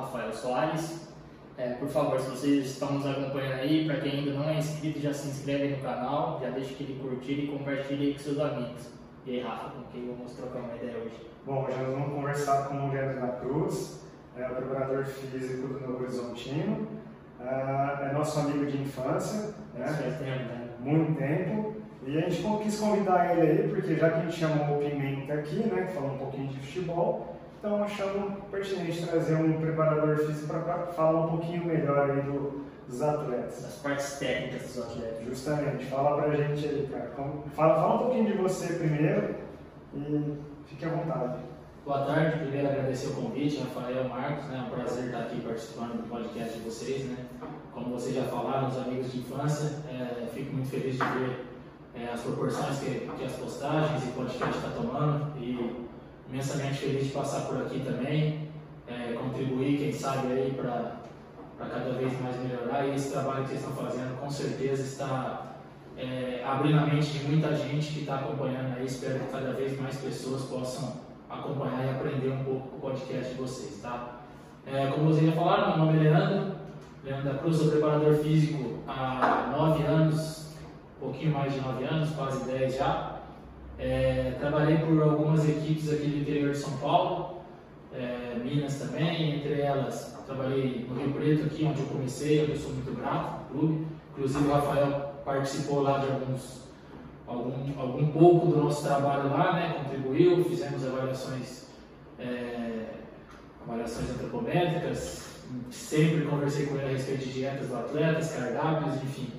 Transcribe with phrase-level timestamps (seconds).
[0.00, 1.08] Rafael Soares.
[1.56, 5.00] É, por favor, se vocês estão nos acompanhando aí, para quem ainda não é inscrito,
[5.00, 8.92] já se inscreve no canal, já deixa aquele curtir e compartilhe com seus amigos.
[9.26, 11.26] E aí, Rafa, com quem vamos trocar uma ideia hoje?
[11.44, 14.04] Bom, hoje nós vamos conversar com o Leandro da Cruz,
[14.36, 16.86] é o preparador físico do Novo Horizontino,
[17.40, 19.86] é nosso amigo de infância, né?
[19.86, 20.68] Faz tempo, né?
[20.80, 21.74] muito tempo.
[22.06, 25.34] E a gente quis convidar ele aí, porque já que a gente chamou o Pimenta
[25.34, 30.46] aqui, né, que falou um pouquinho de futebol, então achamos pertinente trazer um preparador físico
[30.46, 33.62] para falar um pouquinho melhor aí do, dos atletas.
[33.62, 35.26] Das partes técnicas dos atletas.
[35.26, 37.10] Justamente, fala pra gente aí, cara.
[37.54, 39.34] Fala, fala um pouquinho de você primeiro
[39.94, 41.38] e fique à vontade.
[41.84, 44.58] Boa tarde, primeiro agradecer o convite, Rafael Marcos, né?
[44.58, 47.16] É um prazer estar aqui participando do podcast de vocês, né?
[47.72, 51.46] Como vocês já falaram, os amigos de infância, é, fico muito feliz de ver
[51.94, 55.87] é, as proporções que, que, as postagens e podcast está tomando e
[56.28, 58.48] imensamente feliz de passar por aqui também,
[58.86, 60.98] é, contribuir, quem sabe aí para
[61.58, 65.56] cada vez mais melhorar e esse trabalho que vocês estão fazendo com certeza está
[65.96, 69.78] é, abrindo a mente de muita gente que está acompanhando aí, espero que cada vez
[69.80, 74.20] mais pessoas possam acompanhar e aprender um pouco com o podcast de vocês, tá?
[74.66, 76.56] É, como vocês já falaram, meu nome é Leandro,
[77.04, 80.48] Leandro da Cruz, sou preparador físico há nove anos,
[81.00, 83.07] um pouquinho mais de 9 anos, quase 10 já.
[83.78, 87.42] É, trabalhei por algumas equipes aqui do interior de São Paulo,
[87.94, 92.72] é, Minas também, entre elas trabalhei no Rio Preto aqui, onde eu comecei, eu sou
[92.72, 93.86] muito grato ao clube.
[94.12, 96.64] Inclusive o Rafael participou lá de alguns,
[97.26, 99.76] algum, algum pouco do nosso trabalho lá, né?
[99.82, 101.64] contribuiu, fizemos avaliações,
[102.18, 102.90] é,
[103.66, 105.40] avaliações antropométricas,
[105.70, 109.32] sempre conversei com ele a respeito de dietas do atletas, cardápios, enfim.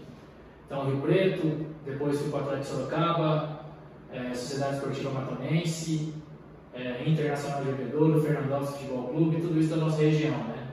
[0.66, 3.59] Então, Rio Preto, depois fui para o Atlético de Sorocaba,
[4.12, 6.14] é, Sociedade Esportiva Matonense,
[6.74, 10.38] é, Internacional de Bebedouro, Fernandópolis Futebol Clube, tudo isso da nossa região.
[10.38, 10.68] Né?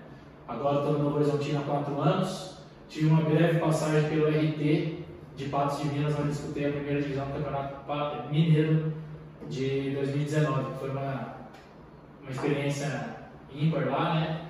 [0.48, 2.58] Agora estou no Novo Horizontino há quatro anos,
[2.88, 5.04] tive uma breve passagem pelo RT
[5.36, 8.92] de Patos de Minas, onde disputei a primeira divisão do Campeonato Mineiro
[9.48, 10.78] de 2019.
[10.80, 11.36] Foi uma,
[12.22, 13.16] uma experiência
[13.54, 14.40] ímpar lá, né?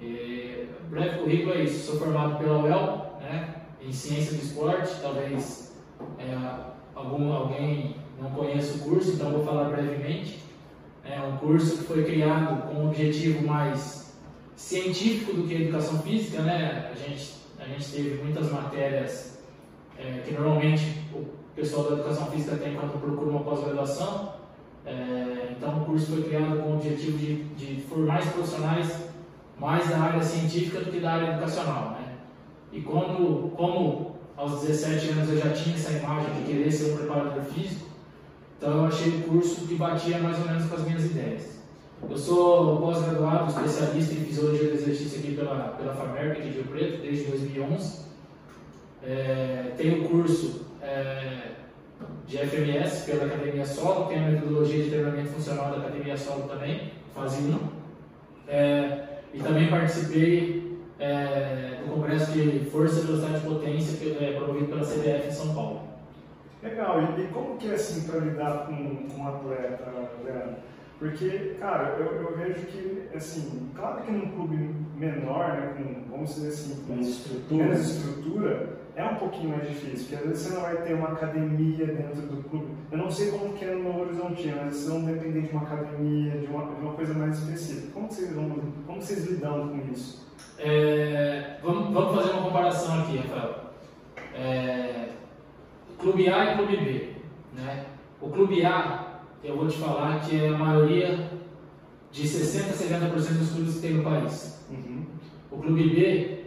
[0.00, 1.86] E, breve currículo é isso.
[1.90, 3.54] Sou formado pela UEL, né?
[3.80, 5.72] em ciência do esporte, talvez
[6.18, 6.34] é,
[6.98, 10.42] algum, alguém não conheça o curso, então vou falar brevemente.
[11.04, 14.14] É um curso que foi criado com um objetivo mais
[14.56, 16.90] científico do que educação física, né?
[16.92, 19.38] A gente, a gente teve muitas matérias
[19.96, 24.34] é, que normalmente o pessoal da educação física tem quando procura uma pós-graduação.
[24.84, 29.08] É, então o curso foi criado com o objetivo de, de formar profissionais
[29.58, 31.90] mais da área científica do que da área educacional.
[31.92, 32.14] Né?
[32.72, 36.96] E quando, como aos 17 anos eu já tinha essa imagem de querer ser um
[36.96, 37.88] preparador físico,
[38.56, 41.58] então eu achei o curso que batia mais ou menos com as minhas ideias.
[42.08, 47.02] Eu sou pós-graduado, especialista em fisiologia do exercício aqui pela, pela FAMERP, de Rio Preto,
[47.02, 48.06] desde 2011.
[49.02, 51.54] É, tenho curso é,
[52.26, 56.92] de FMS pela Academia Solo, tenho a metodologia de treinamento funcional da Academia Solo também,
[57.12, 57.58] fase 1.
[58.46, 60.67] É, e também participei
[60.98, 65.54] é, do Congresso de Força, Velocidade e Potência, que é promovido pela CBF em São
[65.54, 65.82] Paulo.
[66.62, 69.92] Legal, e, e como que é assim para lidar com, com um atleta,
[70.24, 70.56] Leandro?
[70.98, 76.34] Porque, cara, eu, eu, vejo que, assim, claro que num clube menor, né, com, vamos
[76.34, 77.64] dizer assim, com menos estrutura.
[77.64, 81.10] menos estrutura, é um pouquinho mais difícil, porque às vezes você não vai ter uma
[81.10, 82.66] academia dentro do clube.
[82.90, 86.32] Eu não sei como que é no Horizontino, mas vocês vão depender de uma academia,
[86.32, 87.92] de uma, de uma coisa mais específica.
[87.94, 88.50] Como vocês, vão,
[88.84, 90.26] como vocês lidam com isso?
[90.58, 93.54] É, vamos, vamos, fazer uma comparação aqui, Rafael.
[94.34, 95.10] É,
[95.96, 97.08] clube A e Clube B.
[97.54, 97.84] Né?
[98.20, 101.30] O Clube A, eu vou te falar que é a maioria
[102.10, 104.60] de 60% a 70% dos clubes que tem no país.
[104.68, 105.06] Uhum.
[105.52, 106.46] O Clube B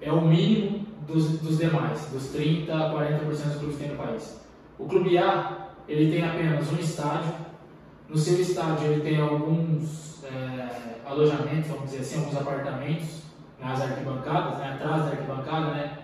[0.00, 0.75] é o mínimo
[1.06, 4.40] dos, dos demais, dos 30% a 40% dos clubes que tem no país.
[4.78, 7.32] O Clube A, ele tem apenas um estádio.
[8.08, 13.22] No seu estádio, ele tem alguns é, alojamentos, vamos dizer assim, alguns apartamentos
[13.60, 15.98] nas arquibancadas, né, atrás da arquibancada, né?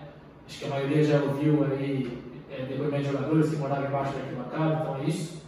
[0.47, 4.19] Acho que a maioria já ouviu aí é, depoimento de jogadores que moravam embaixo da
[4.19, 5.43] arquibancada, então é isso.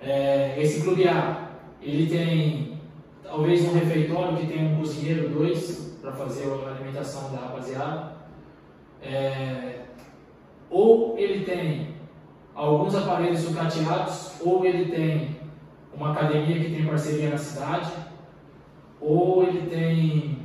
[0.00, 1.50] É, esse clube A,
[1.80, 2.78] ele tem
[3.22, 8.13] talvez um refeitório que tem um cozinheiro, dois, para fazer a alimentação da rapaziada.
[9.04, 9.80] É,
[10.70, 11.94] ou ele tem
[12.54, 15.36] alguns aparelhos sucateados, ou ele tem
[15.94, 17.92] uma academia que tem parceria na cidade,
[19.00, 20.44] ou ele tem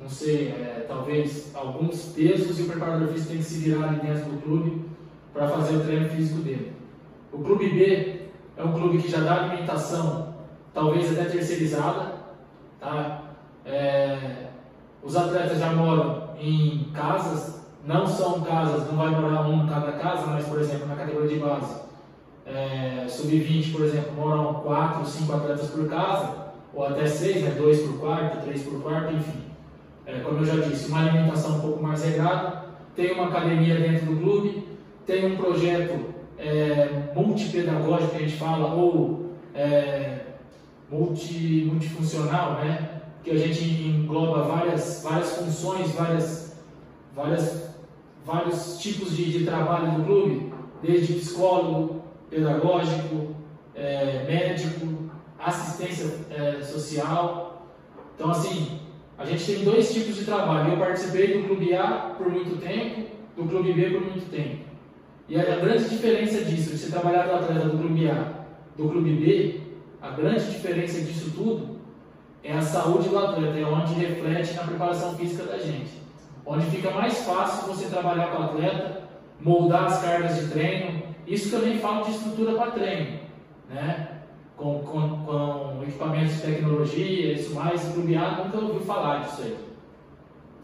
[0.00, 4.00] não sei, é, talvez alguns pesos e o preparador físico tem que se virar ali
[4.00, 4.84] dentro do clube
[5.32, 6.72] para fazer o treino físico dele.
[7.32, 8.20] O clube B
[8.56, 10.34] é um clube que já dá alimentação
[10.72, 12.14] talvez até terceirizada.
[12.80, 13.22] Tá?
[13.64, 14.46] É,
[15.02, 19.92] os atletas já moram em casas, não são casas, não vai morar um em cada
[19.92, 21.74] casa, mas, por exemplo, na categoria de base,
[22.46, 27.80] é, sub-20, por exemplo, moram 4, 5 atletas por casa, ou até 6, né, 2
[27.82, 29.42] por quarto, 3 por quarto, enfim.
[30.06, 32.64] É, como eu já disse, uma alimentação um pouco mais regrada,
[32.94, 34.66] tem uma academia dentro do clube,
[35.06, 40.20] tem um projeto é, multipedagógico que a gente fala, ou é,
[40.90, 42.97] multi, multifuncional, né?
[43.28, 46.56] Que a gente engloba várias, várias funções, várias,
[47.14, 47.74] várias,
[48.24, 50.52] vários tipos de, de trabalho do clube,
[50.82, 53.34] desde psicólogo, pedagógico,
[53.74, 57.66] é, médico, assistência é, social.
[58.14, 58.80] Então, assim,
[59.18, 60.72] a gente tem dois tipos de trabalho.
[60.72, 64.64] Eu participei do Clube A por muito tempo, do Clube B por muito tempo.
[65.28, 68.46] E a grande diferença disso, de você trabalhar do atleta do Clube A,
[68.76, 69.60] do Clube B,
[70.00, 71.77] a grande diferença disso tudo
[72.42, 75.90] é a saúde do atleta, é onde reflete na preparação física da gente.
[76.46, 79.02] Onde fica mais fácil você trabalhar com o atleta,
[79.40, 81.02] moldar as cargas de treino.
[81.26, 83.18] Isso também fala de estrutura para treino,
[83.68, 84.08] né?
[84.56, 87.86] Com, com, com, equipamentos de tecnologia, isso mais.
[87.88, 89.58] O Clube A nunca ouviu falar disso aí.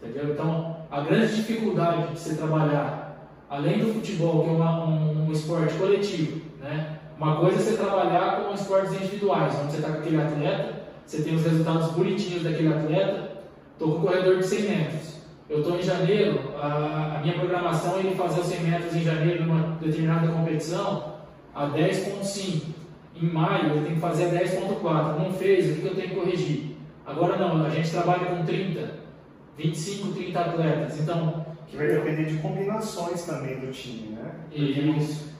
[0.01, 0.33] Entendeu?
[0.33, 5.31] Então, a grande dificuldade de você trabalhar, além do futebol, que é uma, um, um
[5.31, 6.99] esporte coletivo, né?
[7.17, 11.21] Uma coisa é você trabalhar com esportes individuais, onde você está com aquele atleta você
[11.21, 13.31] tem os resultados bonitinhos daquele atleta.
[13.73, 15.15] Estou com o corredor de 100 metros.
[15.47, 19.03] Eu estou em janeiro, a, a, minha programação é ele fazer os 100 metros em
[19.03, 21.15] janeiro numa determinada competição
[21.53, 22.63] a 10.5.
[23.21, 25.19] Em maio ele tem que fazer a 10.4.
[25.19, 26.75] Não fez, o que eu tenho que corrigir?
[27.05, 28.91] Agora não, a gente trabalha com 30,
[29.57, 30.99] 25, 30 atletas.
[30.99, 31.45] Então.
[31.67, 34.31] Que vai depender de combinações também do time, né?
[34.51, 35.34] Isso.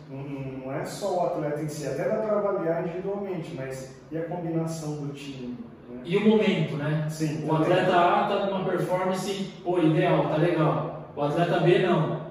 [0.75, 4.23] Não, é só o atleta em si, até dá para avaliar individualmente, mas e a
[4.23, 5.57] combinação do time?
[5.89, 6.01] Né?
[6.03, 7.07] E o momento, né?
[7.09, 7.47] Sim.
[7.47, 11.09] O atleta A está numa performance, pô, ideal, tá legal.
[11.15, 12.25] O atleta B não.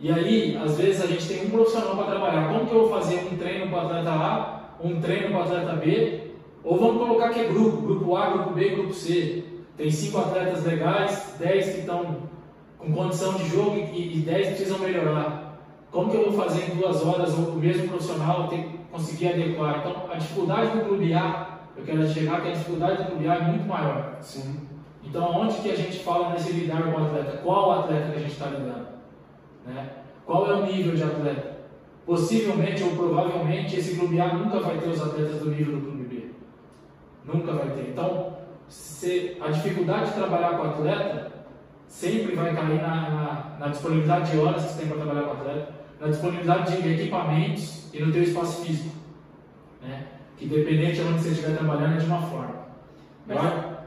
[0.00, 2.48] E aí, às vezes a gente tem um profissional para trabalhar.
[2.48, 5.42] Como que eu vou fazer um treino para o atleta A, um treino para o
[5.42, 6.32] atleta B?
[6.64, 9.44] Ou vamos colocar que é grupo, grupo A, grupo B, grupo C.
[9.76, 12.16] Tem cinco atletas legais, dez que estão
[12.78, 15.41] com condição de jogo e, e dez precisam melhorar.
[15.92, 19.80] Como que eu vou fazer em duas horas o mesmo profissional tem que conseguir adequar?
[19.80, 23.34] Então, a dificuldade do clube A, eu quero chegar que a dificuldade do clube A
[23.34, 24.16] é muito maior.
[24.22, 24.68] Sim.
[25.04, 27.36] Então, onde que a gente fala nesse lidar com o atleta?
[27.42, 28.86] Qual atleta que a gente está lidando?
[29.66, 29.90] Né?
[30.24, 31.58] Qual é o nível de atleta?
[32.06, 36.04] Possivelmente ou provavelmente esse clube A nunca vai ter os atletas do nível do clube
[36.04, 36.30] B.
[37.22, 37.90] Nunca vai ter.
[37.90, 41.32] Então, se a dificuldade de trabalhar com o atleta
[41.86, 45.34] sempre vai cair na, na, na disponibilidade de horas que você tem para trabalhar com
[45.34, 48.96] o atleta na disponibilidade de equipamentos e no teu espaço físico.
[49.80, 50.06] Né?
[50.36, 52.62] Que dependente de onde você estiver trabalhando é de uma forma.
[53.24, 53.38] Mas,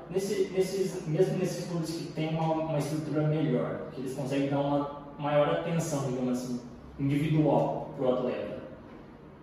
[0.10, 4.62] nesse, nesses, mesmo nesses clubes que tem uma, uma estrutura melhor, que eles conseguem dar
[4.62, 6.62] uma maior atenção, digamos assim,
[6.98, 8.64] individual para o atleta,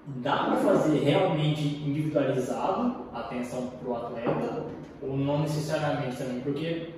[0.07, 4.65] dá para fazer realmente individualizado a atenção para o atleta
[5.03, 6.41] ou não necessariamente também?
[6.41, 6.95] Porque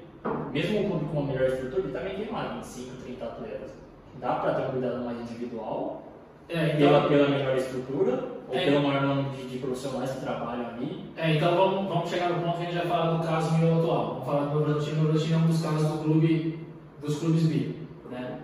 [0.52, 3.83] mesmo um clube com uma melhor estrutura, ele também tem lá 25, 30 atletas
[4.20, 6.02] dá para ter um cuidado mais individual,
[6.48, 10.20] é, então, pela, pela melhor estrutura, ou é, pelo maior número de, de, profissionais que
[10.20, 11.04] trabalham ali.
[11.16, 13.78] É, então vamos, vamos chegar no ponto que a gente vai falar do caso meu
[13.78, 14.06] atual.
[14.06, 15.00] Vamos falar do Bragantino.
[15.00, 16.66] O Bragantino é um dos casos do clube,
[17.00, 17.74] dos clubes B.
[18.10, 18.38] Né?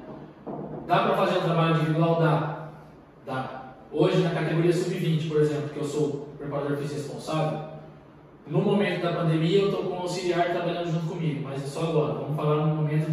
[0.87, 2.21] Dá para fazer um trabalho individual?
[2.21, 2.69] Dá.
[3.27, 3.61] Dá.
[3.93, 7.71] Hoje, na categoria sub-20, por exemplo, que eu sou preparador físico responsável,
[8.47, 11.83] no momento da pandemia eu estou com um auxiliar trabalhando junto comigo, mas é só
[11.83, 12.15] agora.
[12.15, 13.11] Vamos falar no momento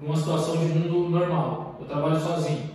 [0.00, 1.76] numa situação de mundo normal.
[1.80, 2.70] Eu trabalho sozinho.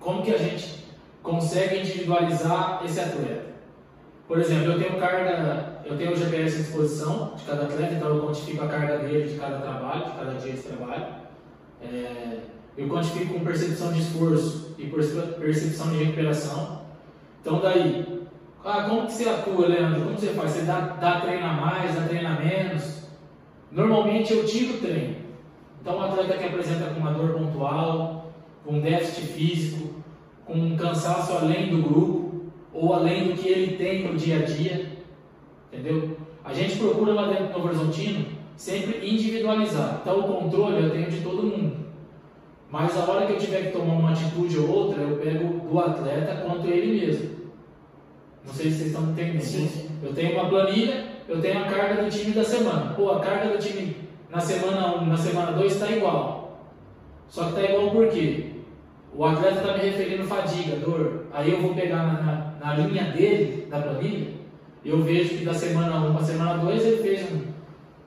[0.00, 0.84] Como que a gente
[1.22, 3.54] consegue individualizar esse atleta?
[4.26, 8.08] Por exemplo, eu tenho carga, eu tenho o GPS à disposição de cada atleta, então
[8.08, 11.06] eu quantifico a carga dele de cada trabalho, de cada dia de trabalho.
[11.82, 12.38] É,
[12.76, 16.80] eu quantifico com percepção de esforço e percepção de recuperação.
[17.40, 18.24] Então daí,
[18.64, 20.02] ah, como que você atua, Leandro?
[20.02, 20.52] Como você faz?
[20.52, 23.02] Você dá, dá treino a mais, dá treino a menos?
[23.70, 25.23] Normalmente eu tiro treino.
[25.84, 28.32] Então, um atleta que apresenta com uma dor pontual,
[28.64, 29.90] com déficit físico,
[30.46, 34.42] com um cansaço além do grupo, ou além do que ele tem no dia a
[34.46, 34.92] dia,
[35.70, 36.16] entendeu?
[36.42, 38.24] A gente procura lá dentro do Novo Horizontino
[38.56, 39.98] sempre individualizar.
[40.00, 41.76] Então, o controle eu tenho de todo mundo.
[42.70, 45.78] Mas a hora que eu tiver que tomar uma atitude ou outra, eu pego do
[45.78, 47.30] atleta quanto ele mesmo.
[48.42, 49.42] Não sei se vocês estão entendendo.
[49.42, 49.90] Sim.
[50.02, 52.94] Eu tenho uma planilha, eu tenho a carga do time da semana.
[52.94, 54.03] Pô, a carga do time
[54.34, 56.58] na semana 1, na semana 2 está igual.
[57.28, 58.50] Só que está igual por quê?
[59.14, 61.26] O atleta está me referindo fadiga, dor.
[61.32, 64.32] Aí eu vou pegar na, na, na, linha dele, da planilha,
[64.84, 67.42] eu vejo que da semana 1 para semana 2 ele fez um,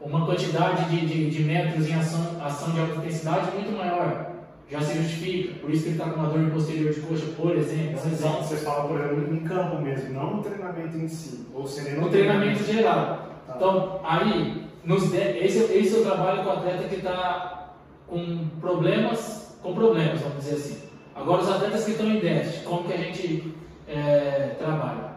[0.01, 4.27] uma quantidade de, de, de, metros em ação, ação de alta intensidade muito maior.
[4.69, 7.55] Já se justifica, por isso que ele está com uma dor posterior de coxa, por
[7.55, 8.01] exemplo.
[8.05, 11.47] Então, vocês falam, por exemplo, em campo mesmo, não no treinamento em si.
[11.53, 13.29] Ou seria no treinamento geral.
[13.47, 13.53] Tá.
[13.55, 17.73] Então, aí, nos, esse, esse é o trabalho com atleta que está
[18.07, 20.87] com problemas, com problemas, vamos dizer assim.
[21.13, 23.53] Agora, os atletas que estão em déficit, como que a gente
[23.85, 25.11] é, trabalha?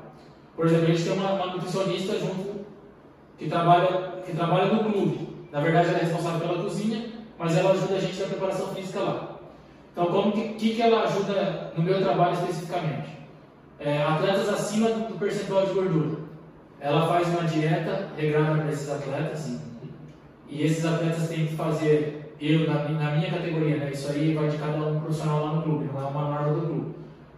[0.56, 2.64] Por exemplo, a gente tem uma, uma, nutricionista junto
[3.38, 5.28] que trabalha, que trabalha no clube.
[5.52, 7.08] Na verdade, ela é responsável pela cozinha,
[7.38, 9.38] mas ela ajuda a gente na preparação física lá.
[9.92, 13.08] Então, como que, que, que ela ajuda no meu trabalho especificamente?
[13.78, 16.19] É, atletas acima do percentual de gordura.
[16.80, 19.58] Ela faz uma dieta regrada para esses atletas.
[20.48, 23.90] E esses atletas têm que fazer, eu, na, na minha categoria, né?
[23.92, 26.66] Isso aí vai de cada um profissional lá no clube, não é uma norma do
[26.66, 26.94] clube.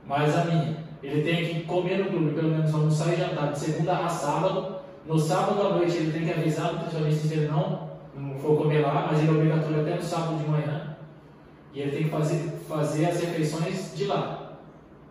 [0.06, 3.58] Mas a minha, ele tem que comer no clube, pelo menos almoçar e jantar, de
[3.58, 4.76] segunda a sábado.
[5.04, 8.80] No sábado à noite ele tem que avisar o se ele não, não for comer
[8.80, 10.96] lá, mas ele é obrigatório até no sábado de manhã.
[11.74, 14.60] E ele tem que fazer, fazer as refeições de lá.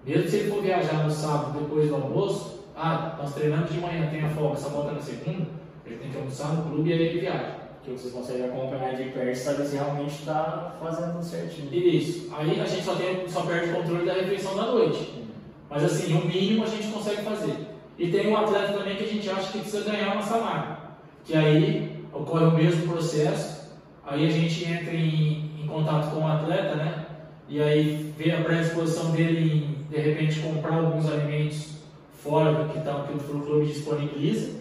[0.05, 4.09] Mesmo se ele for viajar no sábado depois do almoço, ah, nós treinamos de manhã,
[4.09, 5.47] tem a folga, essa volta na segunda,
[5.85, 7.61] ele tem que almoçar no clube e aí ele viaja.
[7.83, 11.73] Que vocês conseguem acompanhar de perto e saber se realmente está fazendo certinho.
[11.73, 12.31] Isso.
[12.31, 15.25] Aí a gente só, tem, só perde o controle da refeição da noite.
[15.67, 17.55] Mas assim, o mínimo a gente consegue fazer.
[17.97, 20.77] E tem um atleta também que a gente acha que precisa ganhar uma salário.
[21.25, 23.71] Que aí ocorre o mesmo processo.
[24.05, 27.05] Aí a gente entra em, em contato com o atleta, né?
[27.49, 31.80] E aí vê a predisposição dele em, de repente, comprar alguns alimentos
[32.23, 34.59] fora do que, tá, que o clube disponibiliza,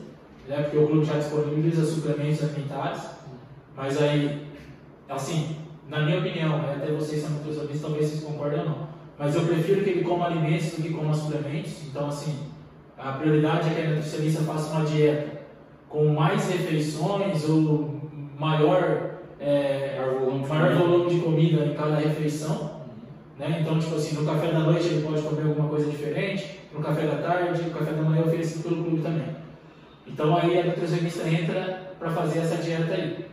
[0.49, 0.62] né?
[0.62, 3.02] Porque o clube já disponibiliza suplementos alimentares.
[3.76, 4.47] Mas aí,
[5.09, 5.57] assim,
[5.88, 6.75] na minha opinião, né?
[6.76, 8.90] até vocês são nutricionistas, talvez vocês concordem ou não
[9.21, 11.83] mas eu prefiro que ele coma alimentos do que coma suplementos.
[11.87, 12.38] Então, assim,
[12.97, 15.43] a prioridade é que a nutricionista faça uma dieta
[15.90, 18.00] com mais refeições ou
[18.38, 22.79] maior, é, maior, volume, maior volume de comida em cada refeição.
[23.40, 23.61] Né?
[23.62, 27.06] Então, tipo assim, no café da noite ele pode comer alguma coisa diferente, no café
[27.06, 29.35] da tarde, no café da manhã oferecido pelo clube também.
[30.06, 33.25] Então, aí a nutricionista entra para fazer essa dieta aí.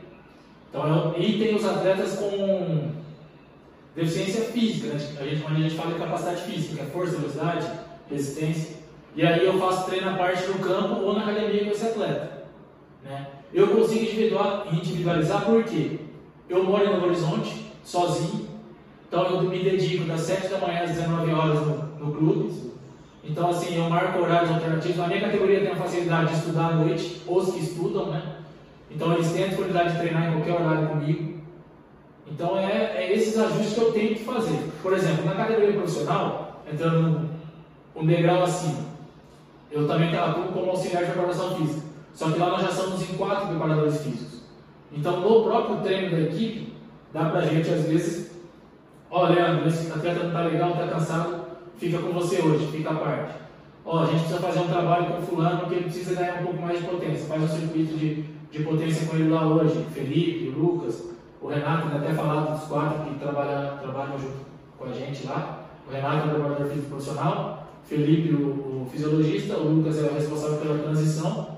[0.69, 2.91] Então, e tem os atletas com
[3.93, 4.99] deficiência física, né?
[5.19, 7.67] a gente, a gente fala de capacidade física, é força, velocidade,
[8.09, 8.77] resistência.
[9.13, 12.43] E aí eu faço treino na parte no campo ou na academia com esse atleta.
[13.03, 13.27] Né?
[13.53, 14.05] Eu consigo
[14.71, 15.99] individualizar porque
[16.47, 18.46] eu moro Novo Horizonte, sozinho,
[19.07, 22.67] então eu me dedico das 7 da manhã às 19 horas no, no clube.
[23.23, 24.99] Então, assim, eu marco horários alternativos.
[24.99, 28.37] A minha categoria tem a facilidade de estudar à noite, os que estudam, né?
[28.89, 31.37] Então, eles têm a disponibilidade de treinar em qualquer horário comigo.
[32.31, 34.59] Então é, é, esses ajustes que eu tenho que fazer.
[34.81, 37.29] Por exemplo, na categoria profissional, entrando
[37.95, 38.85] um degrau acima,
[39.71, 41.87] eu também atuo como auxiliar de preparação física.
[42.13, 44.41] Só que lá nós já somos em quatro preparadores físicos.
[44.91, 46.73] Então no próprio treino da equipe,
[47.13, 48.26] dá pra gente às vezes,
[49.09, 51.45] ó Leandro, esse atleta não tá legal, tá cansado,
[51.77, 53.33] fica com você hoje, fica à parte.
[53.85, 56.61] Ó, a gente precisa fazer um trabalho com fulano que ele precisa ganhar um pouco
[56.61, 57.25] mais de potência.
[57.25, 61.09] Faz um circuito de, de potência com ele lá hoje, Felipe, Lucas,
[61.41, 64.45] o Renato até falado dos quatro que trabalham, trabalham junto
[64.77, 65.65] com a gente lá.
[65.87, 70.13] O Renato é o preparador físico profissional, Felipe, o, o, fisiologista, o Lucas é o
[70.13, 71.57] responsável pela transição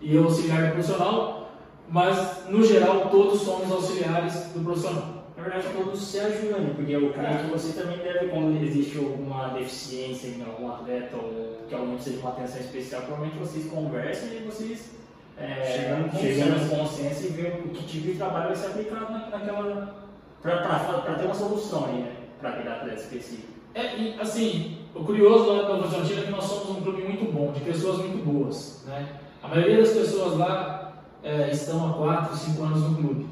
[0.00, 1.50] e eu auxiliar profissional,
[1.88, 5.21] mas no geral todos somos auxiliares do profissional.
[5.36, 9.48] Na verdade, todos se ajudam, porque eu creio que você também deve, quando existe alguma
[9.48, 14.28] deficiência em algum atleta ou que alguém precisa de uma atenção especial, provavelmente vocês conversam
[14.28, 14.90] e vocês
[15.38, 19.12] é, chegando, chegando no consenso e ver o que tipo de trabalho vai ser aplicado
[19.30, 20.06] naquela.
[20.42, 22.12] para ter uma solução aí, né?
[22.38, 23.52] Para aquele atleta específico.
[23.74, 27.32] É, e, assim, o curioso lá da Argentina é que nós somos um clube muito
[27.32, 28.84] bom, de pessoas muito boas.
[28.86, 29.08] Né?
[29.42, 33.26] A maioria das pessoas lá é, estão há 4, 5 anos no clube.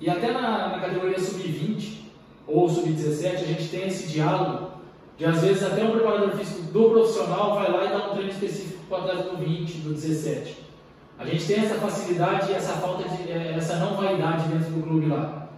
[0.00, 1.98] E até na, na categoria sub-20
[2.46, 4.68] ou sub-17 a gente tem esse diálogo
[5.16, 8.30] de às vezes até um preparador físico do profissional vai lá e dá um treino
[8.30, 10.56] específico para o atleta do 20, do 17.
[11.18, 14.82] A gente tem essa facilidade e essa falta de é, essa não vaidade dentro do
[14.82, 15.48] clube lá.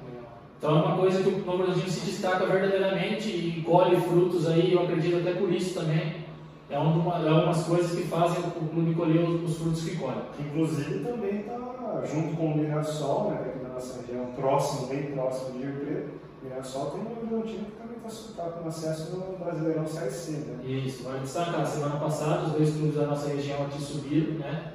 [0.57, 4.83] Então é uma coisa que o Novo se destaca verdadeiramente e colhe frutos aí, eu
[4.83, 6.21] acredito até por isso também.
[6.71, 10.21] É, uma, é umas coisas que fazem o clube colher os, os frutos que colhe.
[10.39, 15.53] Inclusive também está junto com o Mirassol, né, aqui na nossa região, próximo, bem próximo
[15.53, 16.21] de Rio Preto.
[16.43, 20.33] Mirassol tem um Bragantino que também está tá com acesso no Brasileirão Série C.
[20.33, 20.65] Né?
[20.65, 21.67] Isso, vale destacar.
[21.67, 24.73] Semana passada os dois clubes da nossa região aqui subiram, né?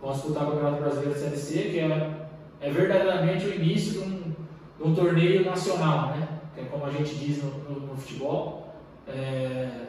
[0.00, 2.28] vão disputar o Campeonato Brasileiro Série C, que é,
[2.60, 4.34] é verdadeiramente o início de um,
[4.78, 6.28] de um, torneio nacional, né?
[6.54, 8.74] que é como a gente diz no, no, no futebol,
[9.06, 9.86] é,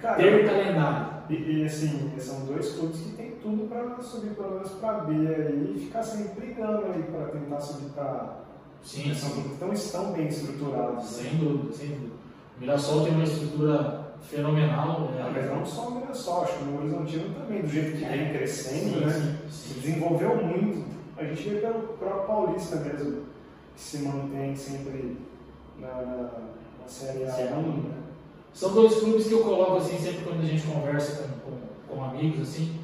[0.00, 1.06] Cara, ter calendário.
[1.30, 3.10] E, e, assim, são dois clubes que
[3.42, 7.60] tudo para subir pelo menos para B aí e ficar sempre brigando aí para tentar
[7.60, 8.38] subir para.
[8.82, 9.52] Sim, sim.
[9.54, 11.04] Então estão bem estruturados.
[11.04, 12.14] Sem dúvida, sem dúvida.
[12.56, 15.10] O Mirassol tem uma estrutura fenomenal.
[15.18, 18.32] É, mas não só o Mirassol, acho que o Horizontino também, do jeito que vem
[18.32, 19.38] crescendo, sim, né?
[19.50, 19.80] Sim, sim.
[19.80, 20.86] Desenvolveu muito.
[21.16, 23.22] A gente vê pelo próprio Paulista mesmo,
[23.74, 25.16] que se mantém sempre
[25.78, 26.22] na, na,
[26.80, 27.32] na Série A.
[27.32, 27.98] Série A, né?
[28.52, 32.04] São dois clubes que eu coloco assim, sempre quando a gente conversa com, com, com
[32.04, 32.78] amigos, assim.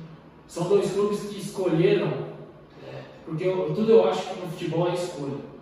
[0.47, 2.09] São dois clubes que escolheram,
[2.87, 5.55] é, porque eu, tudo eu acho que no futebol é escolha.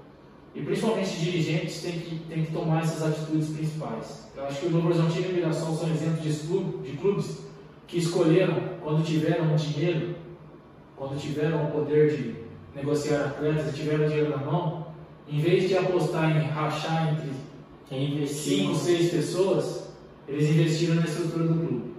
[0.55, 4.29] E principalmente dirigentes têm que, têm que tomar essas atitudes principais.
[4.37, 7.39] Eu acho que o Novo Horizontino e o Mirassol são exemplos de, clube, de clubes
[7.87, 10.15] que escolheram, quando tiveram dinheiro,
[10.97, 12.37] quando tiveram o poder de
[12.75, 14.87] negociar atletas e tiveram dinheiro na mão,
[15.29, 17.31] em vez de apostar em rachar entre
[17.89, 19.89] Quem 5, 6 pessoas,
[20.29, 21.92] eles investiram na estrutura do clube.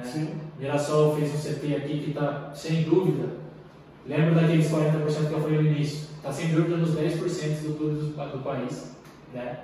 [0.00, 0.10] Né?
[0.12, 0.40] Sim.
[0.58, 3.28] Mirassol fez um CT aqui que está, sem dúvida,
[4.06, 7.94] lembra daqueles 40% que eu falei no início, está sem dúvida nos 10% do clube
[7.96, 8.96] do, do país.
[9.32, 9.58] Né?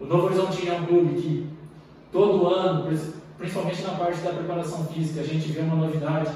[0.00, 1.46] O Novo Horizontino é um clube que
[2.10, 2.88] todo ano,
[3.38, 6.30] principalmente na parte da preparação física, a gente vê uma novidade.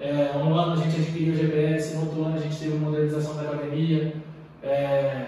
[0.00, 2.90] É, um ano a gente adquiriu o GPS, no outro ano a gente teve uma
[2.90, 4.14] modernização da academia.
[4.62, 5.26] É,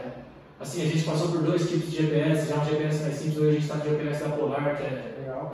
[0.59, 3.49] assim, a gente passou por dois tipos de GPS, já um GPS mais simples, hoje
[3.49, 5.53] a gente está com o GPS da Polar, que é Legal.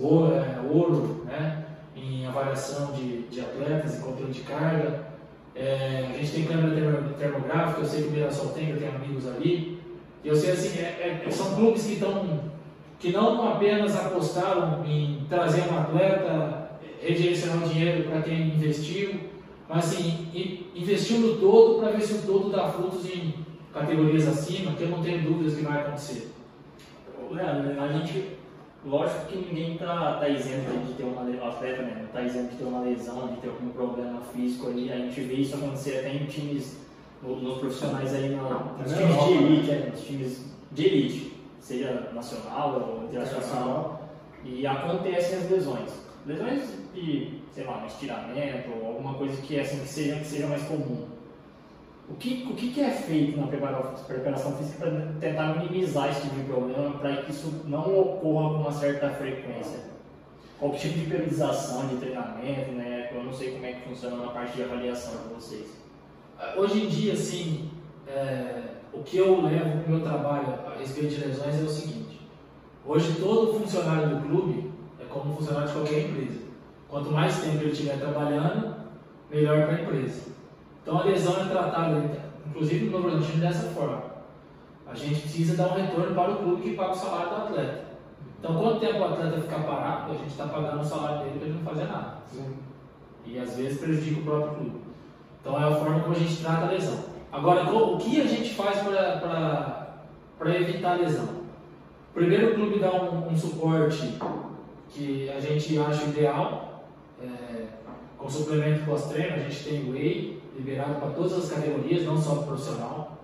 [0.00, 1.61] ouro, é, ouro né,
[2.38, 5.12] avaliação de, de atletas e controle de carga.
[5.54, 8.94] É, a gente tem câmera termo- termográfica, eu sei que o Mirassol tem, eu tenho
[8.94, 9.78] amigos ali.
[10.24, 12.52] E eu sei assim, é- é- são clubes que estão
[12.98, 16.70] que não apenas apostaram em trazer um atleta,
[17.02, 19.14] redirecionar o dinheiro para quem investiu,
[19.68, 23.34] mas assim, in- investiu no todo para ver se o todo dá frutos em
[23.74, 26.30] categorias acima, que eu não tenho dúvidas que vai acontecer.
[27.30, 28.36] Leandro, a gente,
[28.84, 32.50] lógico que ninguém tá, tá isento de ter uma lesão, atleta né, não tá isento
[32.50, 35.98] de ter uma lesão, de ter algum problema físico aí, a gente vê isso acontecer
[35.98, 36.78] até em times,
[37.22, 39.30] no- nos profissionais aí, na, nos Na times de Europa.
[39.32, 44.08] elite, é, nos times de elite, seja nacional ou internacional,
[44.44, 45.90] e acontecem as lesões.
[46.26, 46.62] Lesões
[46.94, 50.62] de, sei lá, um estiramento ou alguma coisa que, assim, que, seja, que seja mais
[50.62, 51.06] comum.
[52.08, 56.36] O que, o que, é feito na prepara- preparação física para tentar minimizar esse tipo
[56.36, 59.80] de problema, para que isso não ocorra com uma certa frequência?
[60.58, 63.10] Qual tipo de periodização de treinamento, né?
[63.14, 65.82] Eu não sei como é que funciona na parte de avaliação de vocês.
[66.56, 67.70] Hoje em dia, assim,
[68.06, 68.62] é,
[68.92, 72.20] o que eu levo para o meu trabalho a respeito de lesões é o seguinte:
[72.84, 76.40] hoje todo funcionário do clube é como um funcionário de qualquer empresa.
[76.88, 78.76] Quanto mais tempo ele estiver trabalhando,
[79.30, 80.31] melhor para a empresa.
[80.82, 82.10] Então a lesão é tratada,
[82.46, 84.02] inclusive no Horizontino, dessa forma.
[84.86, 87.84] A gente precisa dar um retorno para o clube que paga o salário do atleta.
[88.38, 91.48] Então, quanto tempo o atleta ficar parado, a gente está pagando o salário dele para
[91.48, 92.18] ele não fazer nada.
[92.26, 92.56] Sim.
[93.24, 94.80] E às vezes prejudica o próprio clube.
[95.40, 97.04] Então é a forma como a gente trata a lesão.
[97.30, 101.28] Agora, o que a gente faz para evitar a lesão?
[102.12, 104.18] Primeiro, o clube dá um, um suporte
[104.90, 106.84] que a gente acha ideal,
[107.22, 107.64] é,
[108.18, 109.36] com suplemento pós-treino.
[109.36, 113.18] A gente tem whey liberado para todas as categorias, não só para o profissional.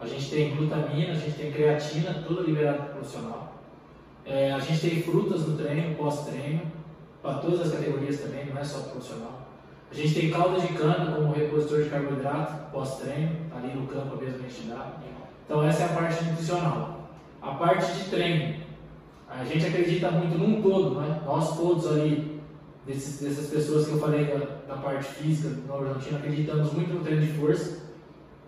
[0.00, 3.54] A gente tem glutamina, a gente tem creatina, tudo liberado para o profissional.
[4.26, 6.62] É, a gente tem frutas no treino, pós-treino,
[7.22, 9.44] para todas as categorias também, não é só para o profissional.
[9.90, 14.38] A gente tem calda de cana como repositor de carboidrato pós-treino, ali no campo mesmo
[14.44, 14.92] a gente dá.
[15.44, 17.08] Então essa é a parte nutricional.
[17.40, 18.56] A parte de treino,
[19.28, 21.20] a gente acredita muito num todo, né?
[21.24, 22.40] Nós todos ali,
[22.86, 24.26] desses, dessas pessoas que eu falei
[24.66, 27.82] da, parte física Novo Horizontino, acreditamos muito no treino de força.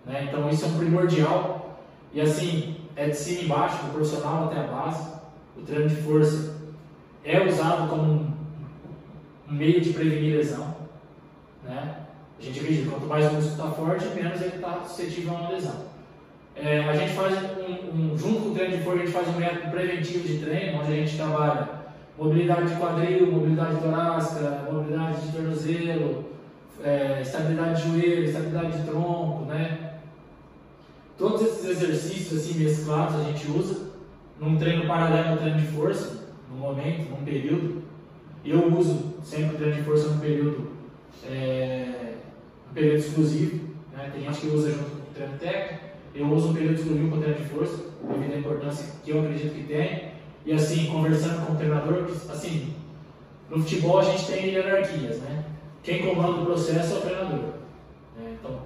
[0.04, 0.26] Né?
[0.28, 1.80] Então isso é um primordial.
[2.12, 5.12] E assim, é de cima e embaixo, do profissional até a base.
[5.56, 6.56] O treino de força
[7.24, 8.32] é usado como um,
[9.48, 10.74] meio de prevenir lesão.
[11.64, 11.96] Né?
[12.38, 15.50] A gente acredita, quanto mais o músculo está forte, menos ele está suscetível a uma
[15.50, 15.86] lesão.
[16.54, 19.28] É, a gente faz um, um- junto com o treino de força, a gente faz
[19.28, 21.75] um método preventivo de treino, onde a gente trabalha
[22.18, 26.24] mobilidade de quadril, mobilidade torácica, mobilidade de tornozelo,
[26.82, 29.94] é, estabilidade de joelho, estabilidade de tronco, né?
[31.18, 33.86] Todos esses exercícios assim mesclados a gente usa
[34.38, 37.82] num treino paralelo ao treino de força, num momento, num período.
[38.44, 40.68] Eu uso sempre o treino de força num período,
[41.24, 42.14] é,
[42.70, 43.66] um período exclusivo.
[43.92, 44.10] Né?
[44.12, 45.84] Tem gente que usa junto com o treino técnico.
[46.14, 49.20] Eu uso um período exclusivo com o treino de força, devido à importância que eu
[49.20, 50.05] acredito que tem.
[50.46, 52.72] E assim, conversando com o treinador, assim,
[53.50, 55.44] no futebol a gente tem hierarquias, né?
[55.82, 57.44] Quem comanda o processo é o treinador.
[58.16, 58.36] né?
[58.38, 58.60] Então,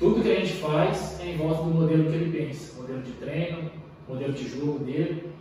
[0.00, 3.12] tudo que a gente faz é em volta do modelo que ele pensa, modelo de
[3.12, 3.70] treino,
[4.08, 5.32] modelo de jogo dele.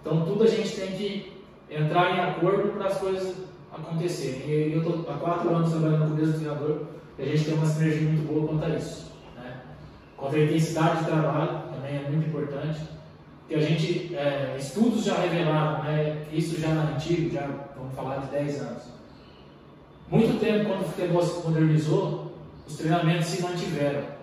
[0.00, 1.32] Então, tudo a gente tem que
[1.70, 3.36] entrar em acordo para as coisas
[3.70, 4.48] acontecerem.
[4.48, 6.86] E eu estou há quatro anos trabalhando com o mesmo treinador
[7.18, 9.12] e a gente tem uma sinergia muito boa quanto a isso.
[9.36, 9.60] Né?
[10.16, 12.80] Quanto à intensidade de trabalho, também é muito importante.
[13.48, 18.18] Que a gente, é, estudos já revelaram, né, isso já na antigo, já vamos falar
[18.18, 18.82] de 10 anos.
[20.10, 22.32] Muito tempo, quando o futebol se modernizou,
[22.66, 24.18] os treinamentos se mantiveram.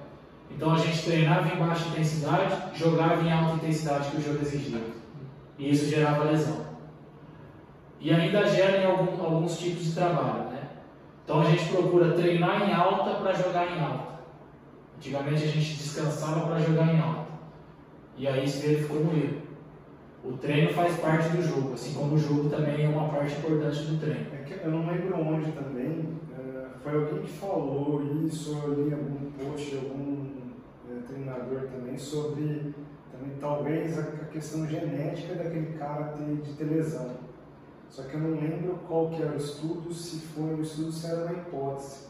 [0.51, 4.81] Então a gente treinava em baixa intensidade, jogava em alta intensidade que o jogo exigia.
[5.57, 6.65] E isso gerava lesão.
[7.99, 10.49] E ainda gera em algum, alguns tipos de trabalho.
[10.51, 10.61] Né?
[11.23, 14.15] Então a gente procura treinar em alta para jogar em alta.
[14.97, 17.24] Antigamente a gente descansava para jogar em alta.
[18.17, 19.41] E aí isso ficou no erro.
[20.23, 23.83] O treino faz parte do jogo, assim como o jogo também é uma parte importante
[23.83, 24.25] do treino.
[24.33, 29.31] É eu não lembro onde também, é, foi alguém que falou isso, eu li algum
[29.31, 30.25] post, algum
[30.89, 32.73] é, treinador também, sobre
[33.11, 37.11] também, talvez a, questão genética daquele cara ter, de ter lesão.
[37.89, 41.05] Só que eu não lembro qual que era o estudo, se foi um estudo, se
[41.05, 42.07] era uma hipótese.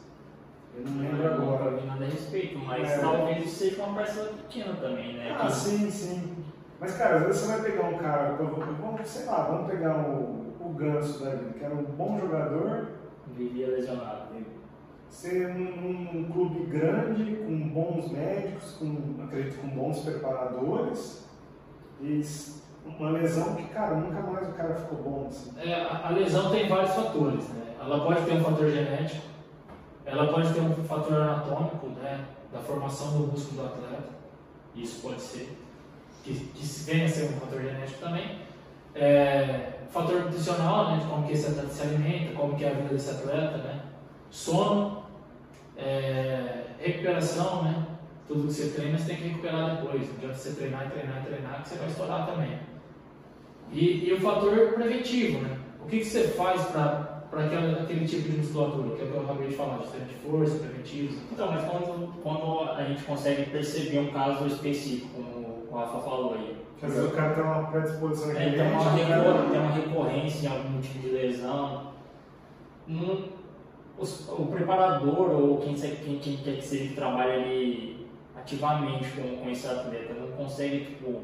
[0.78, 1.72] Eu não lembro agora.
[1.72, 2.98] Não nada a respeito, mas é.
[2.98, 5.36] talvez isso seja uma parcela pequena também, né?
[5.40, 5.54] Ah, que...
[5.54, 6.36] sim, sim.
[6.80, 10.54] Mas, cara, às vezes você vai pegar um cara, vamos, sei lá, vamos pegar o,
[10.60, 12.90] o Ganso da vida, que era um bom jogador.
[13.36, 14.26] Vivia lesionado.
[15.10, 21.26] Ser um, um, clube grande, com bons médicos, com, acredito, com bons preparadores.
[22.02, 22.22] E
[22.86, 25.28] uma lesão que, cara, nunca mais o cara ficou bom.
[25.28, 25.54] Assim.
[25.58, 27.76] É, a, a lesão tem vários fatores, né?
[27.80, 29.26] Ela pode ter um fator genético,
[30.06, 32.26] ela pode ter um fator anatômico, né?
[32.54, 34.10] Da formação do músculo do atleta.
[34.76, 35.58] Isso pode ser
[36.24, 38.40] que, que venha a ser um fator genético também.
[38.94, 42.74] É, fator nutricional, né, de como que esse atleta se alimenta, como que é a
[42.74, 43.82] vida desse atleta, né?
[44.30, 45.04] Sono,
[45.78, 47.86] é, recuperação, né?
[48.28, 50.08] Tudo que você treina, você tem que recuperar depois.
[50.08, 52.60] Não adianta você treinar e treinar e treinar, que você vai estourar também.
[53.72, 55.60] E, e o fator preventivo, né?
[55.84, 59.14] O que, que você faz para aquele, aquele tipo de musculatura, que é o que
[59.14, 61.18] eu acabei de falar, de de força, preventivos.
[61.32, 66.58] Então, mas quando, quando a gente consegue perceber um caso específico, o Rafa falou aí.
[66.82, 70.52] Às vezes o cara tem uma predisposição é, tem, uma recor tem uma recorrência em
[70.52, 71.94] algum tipo de lesão.
[72.88, 73.24] Um,
[73.98, 79.38] os, o preparador ou quem, quem, quem quer que seja que trabalha ali ativamente com,
[79.38, 81.22] com esse atleta não consegue tipo,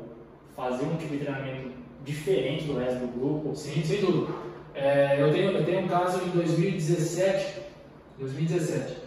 [0.56, 1.72] fazer um tipo de treinamento
[2.04, 3.56] diferente do resto do grupo?
[3.56, 4.34] Sim, sem dúvida.
[4.74, 7.62] É, eu, tenho, eu tenho um caso em 2017.
[8.20, 8.98] 2017.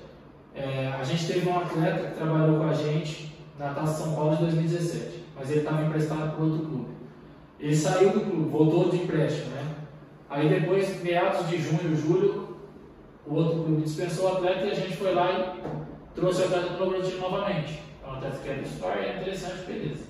[0.55, 4.37] É, a gente teve um atleta que trabalhou com a gente na Taça São Paulo
[4.37, 6.95] de 2017 mas ele estava emprestado para outro clube.
[7.59, 9.75] Ele saiu do clube, voltou de empréstimo, né?
[10.29, 12.57] Aí depois, meados de junho, julho,
[13.27, 16.75] o outro clube dispensou o atleta e a gente foi lá e trouxe o atleta
[16.75, 17.83] para o Bragantino novamente.
[18.03, 20.05] É um atleta que é do é interessante, beleza.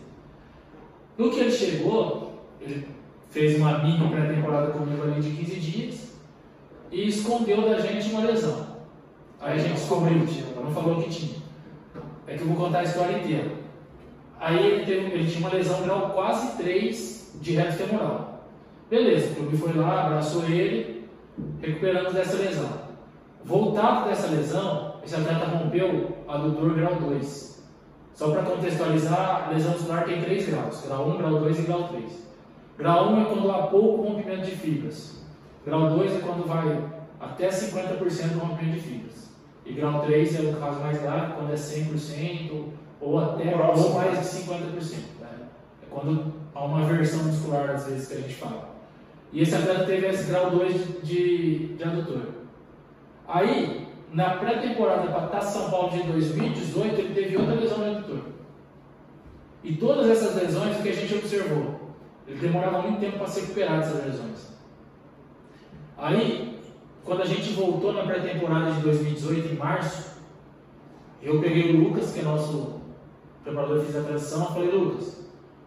[1.17, 2.89] No que ele chegou, ele
[3.35, 6.15] fez uma mini pré-temporada comigo ali de 15 dias
[6.93, 8.65] e escondeu da gente uma lesão.
[9.41, 11.43] Aí a gente descobriu, não falou que tinha.
[12.29, 13.51] É que eu vou contar a história inteira.
[14.39, 18.47] Aí ele, teve, ele tinha uma lesão grau quase 3 de reto femoral.
[18.89, 21.09] Beleza, o clube foi lá, abraçou ele,
[21.61, 22.85] recuperando dessa lesão.
[23.45, 27.65] Voltado dessa lesão, esse atleta rompeu adutor grau 2.
[28.15, 31.89] Só para contextualizar, a lesão muscular tem 3 graus: grau 1, grau 2 e grau
[31.89, 32.34] 3.
[32.77, 35.23] Grau 1 é quando há pouco rompimento de fibras.
[35.65, 36.83] Grau 2 é quando vai
[37.21, 39.31] até 50% do rompimento de fibras.
[39.65, 42.65] E grau 3 é o caso mais grave, quando é 100%,
[43.01, 44.97] ou até ou mais de 50%.
[45.21, 45.29] Né?
[45.83, 48.75] É quando há uma versão muscular, às vezes, que a gente fala.
[49.33, 52.27] E esse atleta teve esse grau 2 de, de, de adutor.
[53.27, 58.21] Aí, na pré-temporada para Taça São Paulo de 2018, ele teve outra lesão no adutor.
[59.63, 61.84] E todas essas lesões, o que a gente observou?
[62.27, 64.55] Ele demorava muito tempo para se recuperar dessas lesões.
[65.97, 66.59] Aí,
[67.05, 70.15] quando a gente voltou na pré-temporada de 2018, em março,
[71.23, 72.81] eu peguei o Lucas, que é nosso
[73.43, 75.25] preparador fez a transição, falei, Lucas,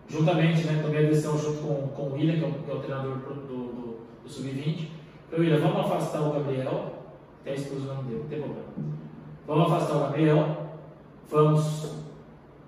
[0.07, 2.73] juntamente, né, tomei a decisão junto com, com o William, que é o, que é
[2.73, 4.87] o treinador do, do, do Sub-20,
[5.29, 6.93] falei, William, vamos afastar o Gabriel,
[7.41, 8.67] até expus o nome dele, não tem problema.
[9.45, 10.57] Vamos afastar o Gabriel,
[11.29, 12.06] vamos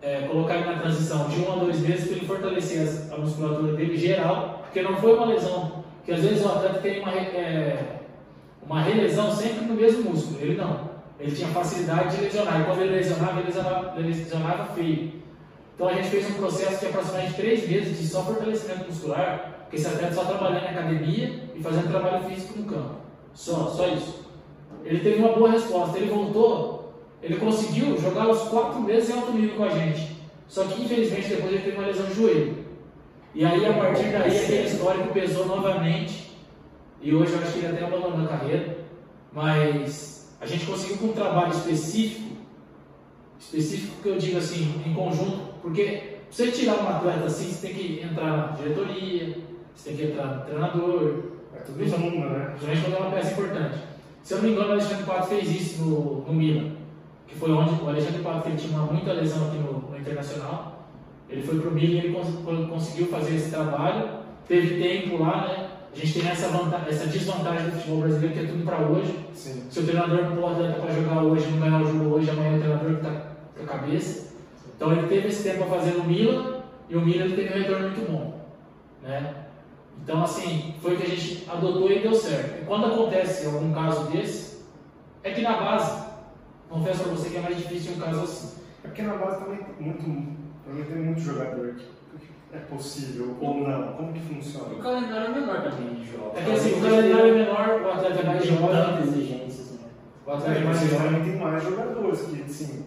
[0.01, 3.73] é, colocar ele na transição de um a dois meses para ele fortalecer a musculatura
[3.73, 7.99] dele geral, porque não foi uma lesão, que às vezes o atleta tem uma, é,
[8.61, 10.89] uma relesão sempre no mesmo músculo, ele não.
[11.19, 12.61] Ele tinha facilidade de lesionar.
[12.61, 15.19] E quando ele lesionava, ele lesionava, lesionava feio.
[15.75, 19.75] Então a gente fez um processo de aproximadamente três meses de só fortalecimento muscular, porque
[19.75, 22.95] esse atleta só trabalhando em academia e fazendo trabalho físico no campo.
[23.33, 24.25] Só, só isso.
[24.83, 25.97] Ele teve uma boa resposta.
[25.97, 26.78] Ele voltou,
[27.21, 30.17] ele conseguiu jogar os quatro meses em alto nível com a gente.
[30.47, 32.65] Só que infelizmente depois ele teve uma lesão de joelho.
[33.35, 36.29] E aí a partir daí aquele histórico pesou novamente
[37.01, 38.77] e hoje eu acho que ele até abandonou a carreira,
[39.31, 42.35] mas a gente conseguiu com um trabalho específico,
[43.39, 47.75] específico que eu digo assim, em conjunto, porque você tirar um atleta assim, você tem
[47.75, 49.37] que entrar na diretoria,
[49.73, 51.23] você tem que entrar no treinador,
[51.55, 52.55] É tudo isso né?
[52.57, 53.77] Principalmente quando é uma peça importante.
[54.23, 56.71] Se eu não me engano, o Alexandre Pato fez isso no, no Milan,
[57.29, 60.87] que foi onde o Alexandre Pato ele tinha muita lesão aqui no, no Internacional.
[61.29, 64.09] Ele foi pro Milan e ele cons conseguiu fazer esse trabalho.
[64.47, 65.69] Teve tempo lá, né?
[65.93, 66.47] A gente tem essa,
[66.87, 69.15] essa desvantagem do futebol brasileiro que é tudo para hoje.
[69.33, 69.63] Sim.
[69.69, 72.57] Se o treinador não pôr atleta para jogar hoje, não ganhar o jogo hoje, amanhã
[72.57, 73.21] o treinador que está
[73.55, 74.33] com a cabeça.
[74.75, 77.89] Então ele teve esse tempo para fazer no Milan e o Milan teve um retorno
[77.89, 78.39] muito bom.
[79.03, 79.35] Né?
[80.03, 82.61] Então, assim, foi o que a gente adotou e deu certo.
[82.61, 84.59] E quando acontece algum caso desse,
[85.23, 86.08] é que na base,
[86.69, 88.59] confesso para você que é mais difícil um caso assim.
[88.83, 90.03] É porque na base também tem muito,
[90.65, 91.85] também tem muito jogador que
[92.53, 93.93] é possível ou não.
[93.93, 94.73] Como que funciona?
[94.73, 96.37] O calendário é menor também de jogos.
[96.37, 99.03] É que assim, o calendário é menor, o atleta é mais jovem.
[99.03, 99.89] exigência, assim, né?
[100.25, 101.23] O atleta é É, mais jovem.
[101.23, 102.85] tem mais jogadores que, assim,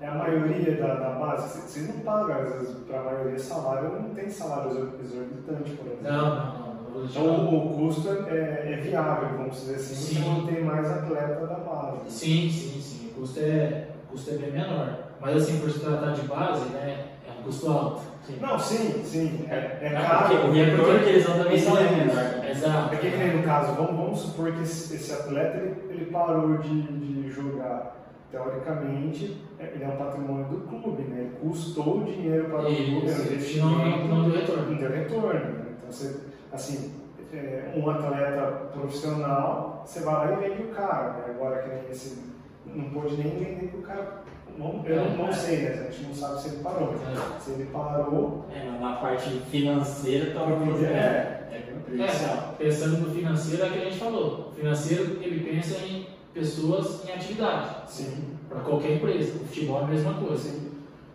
[0.00, 1.48] é a maioria da, da base.
[1.48, 4.70] Vocês- Vocês não pagam, às vezes, para a maioria salário, não tem salário
[5.02, 6.02] exorbitante, por exemplo.
[6.02, 7.04] Não, não, não.
[7.04, 10.14] Então o, o custo é, é viável, vamos dizer assim, Sim.
[10.22, 12.10] você não tem mais atleta da base.
[12.10, 12.91] Sim, sim, sim.
[13.22, 14.98] Custo é, o custo é bem menor.
[15.20, 18.02] Mas assim, por se tratar de base, né, é um custo alto.
[18.26, 18.38] Sim.
[18.40, 20.24] Não, sim, sim, é, é É caro.
[20.28, 21.82] porque o retorno que eles dão também são Sim.
[21.84, 22.50] menor.
[22.50, 22.94] Exato.
[22.94, 26.58] É que nem no caso, vamos, vamos supor que esse, esse atleta ele, ele parou
[26.58, 27.96] de, de jogar.
[28.32, 31.20] Teoricamente, é- ele é um patrimônio do clube, né?
[31.20, 34.70] Ele custou dinheiro para o clube, é um Isso, não, deu retorno.
[34.72, 35.40] não retorno.
[35.78, 36.16] Então, você,
[36.52, 36.94] assim,
[37.32, 41.12] é, um atleta profissional, você vai lá e vende o cara.
[41.12, 41.24] Né?
[41.36, 42.31] Agora, que nem esse,
[42.66, 44.22] não pode nem vender que o cara.
[44.58, 45.86] Não, eu não, não sei, né?
[45.88, 46.94] A gente não sabe se ele parou.
[46.94, 47.40] É.
[47.40, 50.86] Se ele parou, É, na- na parte financeira talvez É.
[50.86, 52.54] é, é prejudicial.
[52.58, 54.50] É, pensando no financeiro, é o que a gente falou.
[54.50, 59.36] O financeiro, ele pensa em pessoas em atividade, sim, para qualquer empresa.
[59.36, 60.36] O futebol é a mesma coisa.
[60.50, 60.70] sim.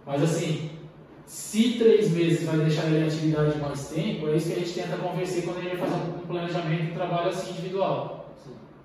[0.06, 0.70] Mas assim,
[1.26, 4.74] se três meses vai deixar ele em atividade mais tempo, é isso que a gente
[4.74, 8.17] tenta convencer quando a gente vai fazer um planejamento de trabalho assim individual.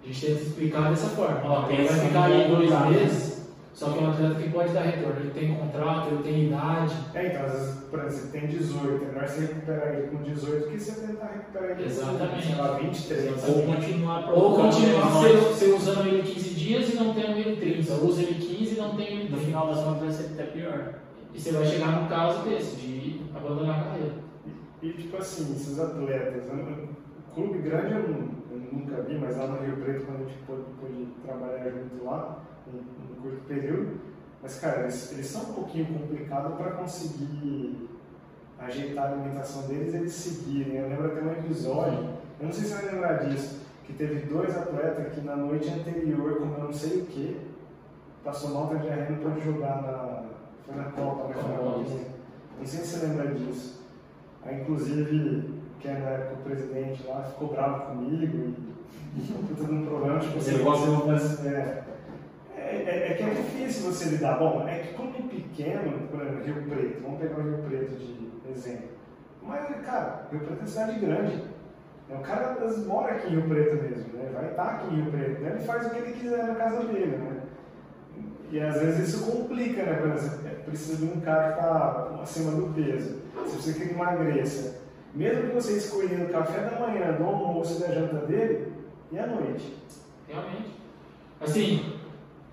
[0.03, 1.41] A gente tenta explicar dessa forma.
[1.45, 4.73] Ó, ele vai ficar no aí dois meses, só que é um atleta que pode
[4.73, 5.21] dar retorno.
[5.21, 6.95] Ele tem contrato, ele tem idade.
[7.15, 10.17] É, então, às vezes, por exemplo, você tem 18, é melhor você recuperar ele com
[10.23, 12.35] 18 que você tentar recuperar ele Exatamente.
[12.35, 13.49] com, sei lá, 23.
[13.49, 17.95] Ou continuar Ou continuar você, você usando ele 15 dias e não tendo ele 30.
[17.95, 19.45] Usa ele 15 e não tem ele No 30.
[19.47, 20.95] final das contas vai ser até pior.
[21.35, 24.15] E você vai chegar num caso desse, de abandonar a carreira.
[24.83, 26.89] E, tipo assim, esses atletas, não-
[27.35, 28.42] clube grande não- eu
[28.73, 32.43] nunca vi, mas lá no Rio Preto, quando a gente pôde, pôde trabalhar junto lá,
[32.67, 34.01] em, em curto período,
[34.43, 37.89] mas, cara, eles, eles são um pouquinho complicados para conseguir
[38.59, 40.77] ajeitar a alimentação deles e eles seguirem.
[40.77, 44.27] Eu lembro até um episódio, eu não sei se você vai lembrar disso, que teve
[44.27, 47.41] dois atletas que na noite anterior comeu não sei o que,
[48.25, 50.25] passou mal, teve diarreia, não pôde jogar na,
[50.65, 51.35] foi na Copa, né?
[51.37, 51.85] Na Copa.
[52.59, 53.83] Não sei se você lembra disso.
[54.45, 55.52] Aí, inclusive,
[55.83, 58.55] que na época o presidente lá ficou bravo comigo
[59.17, 60.21] e ficou tudo um problema.
[60.21, 61.83] Tipo, Você assim, gosta você- é,
[62.57, 64.39] é, é, que é difícil você lidar.
[64.39, 67.97] Bom, é que como é pequeno, por exemplo, Rio Preto, vamos pegar o Rio Preto
[67.97, 68.89] de exemplo.
[69.43, 71.43] Mas, cara, Rio Preto é cidade grande.
[72.09, 74.31] O cara mora aqui em Rio Preto mesmo, né?
[74.33, 75.41] vai estar aqui em Rio Preto.
[75.41, 75.51] Né?
[75.57, 77.17] Ele faz o que ele quiser na casa dele.
[77.17, 77.41] Né?
[78.53, 79.95] E às vezes isso complica, né?
[79.95, 83.19] Por exemplo, é, precisa de um cara que está acima do peso.
[83.47, 84.82] Se você quer que emagreça,
[85.15, 88.73] mesmo que você escolhendo o café da manhã, do almoço da janta dele,
[89.11, 89.75] e à noite?
[90.29, 90.71] Realmente.
[91.41, 91.93] Assim,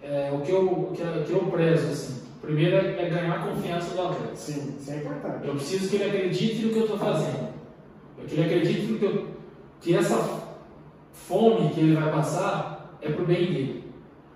[0.02, 3.36] é, o, que eu, o, que, o que eu prezo, assim, primeiro é, é ganhar
[3.36, 4.36] a confiança do atleta.
[4.36, 5.48] Sim, isso é importante.
[5.48, 7.50] Eu preciso que ele acredite no que eu estou fazendo.
[8.18, 9.28] Eu que ele acredite no que eu,
[9.82, 10.40] que essa
[11.14, 13.84] fome que ele vai passar é pro bem dele.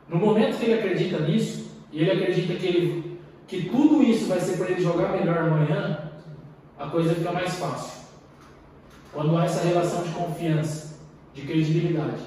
[0.07, 4.39] No momento que ele acredita nisso, e ele acredita que, ele, que tudo isso vai
[4.39, 6.11] ser para ele jogar melhor amanhã,
[6.77, 8.02] a coisa fica mais fácil.
[9.13, 10.95] Quando há essa relação de confiança,
[11.33, 12.21] de credibilidade.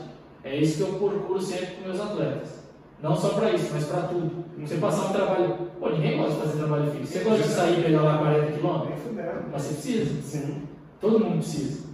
[0.45, 2.67] É isso que eu procuro sempre com meus atletas.
[3.03, 4.45] Não só para isso, mas para tudo.
[4.59, 5.59] Você passar um trabalho.
[5.79, 7.07] Pô, ninguém gosta de fazer trabalho físico.
[7.07, 9.03] Você gosta de sair e pegar lá 40 quilômetros?
[9.03, 9.45] Fudendo.
[9.53, 10.23] Mas você precisa.
[10.23, 10.63] Sim.
[11.01, 11.87] Todo mundo precisa.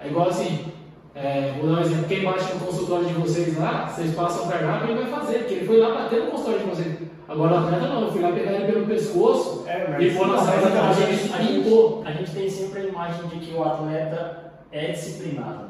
[0.00, 0.72] É igual assim,
[1.14, 4.48] é, vou dar um exemplo, quem bate no consultório de vocês lá, vocês passam o
[4.48, 6.96] cardápio, ele vai fazer, porque ele foi lá bater no consultório de vocês.
[7.28, 10.38] Agora o atleta não, eu fui lá pegar ele pelo pescoço É, e pôr na
[10.38, 11.68] saída da a, gente a, gente,
[12.06, 15.68] a gente tem sempre a imagem de que o atleta é disciplinado.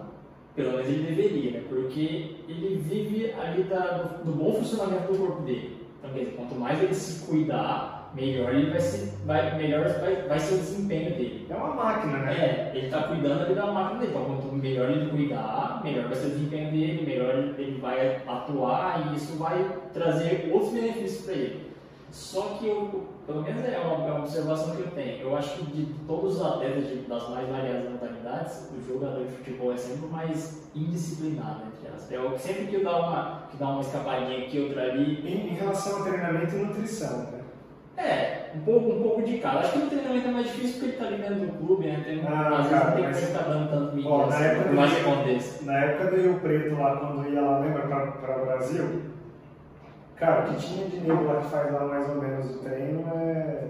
[0.54, 1.64] Pelo menos ele deveria, né?
[1.68, 5.86] porque ele vive ali da, do, do bom funcionamento do corpo dele.
[5.98, 10.54] Então, quanto mais ele se cuidar, melhor ele vai ser, vai, melhor vai, vai ser
[10.54, 11.46] o desempenho dele.
[11.48, 12.32] É uma máquina, né?
[12.34, 14.12] É, ele está cuidando ali da máquina dele.
[14.12, 19.12] Então, quanto melhor ele cuidar, melhor vai ser o desempenho dele, melhor ele vai atuar
[19.12, 21.68] e isso vai trazer outros benefícios para ele.
[22.10, 25.20] Só que eu, pelo menos é uma, é uma, observação que eu tenho.
[25.20, 29.32] Eu acho que de todos os atletas de, das mais variadas modalidades, o jogador de
[29.36, 32.10] futebol é sempre o mais indisciplinado, entre aspas.
[32.10, 35.20] É o sempre que dá uma, que dá uma escapadinha aqui, outra ali.
[35.20, 37.40] Em, em relação ao treinamento e nutrição, né?
[37.98, 39.58] É, um pouco, um pouco de cada.
[39.58, 42.02] Acho que o treinamento é mais difícil porque ele está ali dentro do clube, né?
[42.04, 44.96] Tem, ah, às cara, vezes não tem que ficar dando tanto mídia assim, por mais
[44.96, 45.64] aconteça.
[45.64, 49.02] Na época do Rio Preto, lá, quando ia lá, lembra, para o Brasil,
[50.14, 53.04] cara, o que tinha de nego lá que faz lá mais ou menos o treino
[53.16, 53.64] é.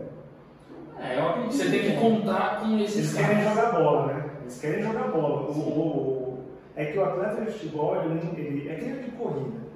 [1.00, 1.54] É, eu acredito.
[1.54, 4.24] Você tem que contar com esses Eles querem jogar bola, né?
[4.42, 5.40] Eles querem jogar bola.
[5.42, 6.38] O, o, o,
[6.76, 9.67] é que o atleta de futebol, ele, ele, é que ele de corrida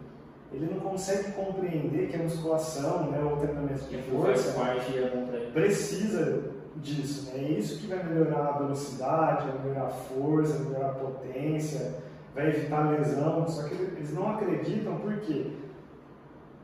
[0.52, 7.30] ele não consegue compreender que a musculação, né, ou treinamento de força, é precisa disso.
[7.30, 7.44] Né?
[7.44, 11.94] É isso que vai melhorar a velocidade, vai melhorar a força, vai melhorar a potência,
[12.34, 13.48] vai evitar lesão.
[13.48, 15.52] Só que eles não acreditam porque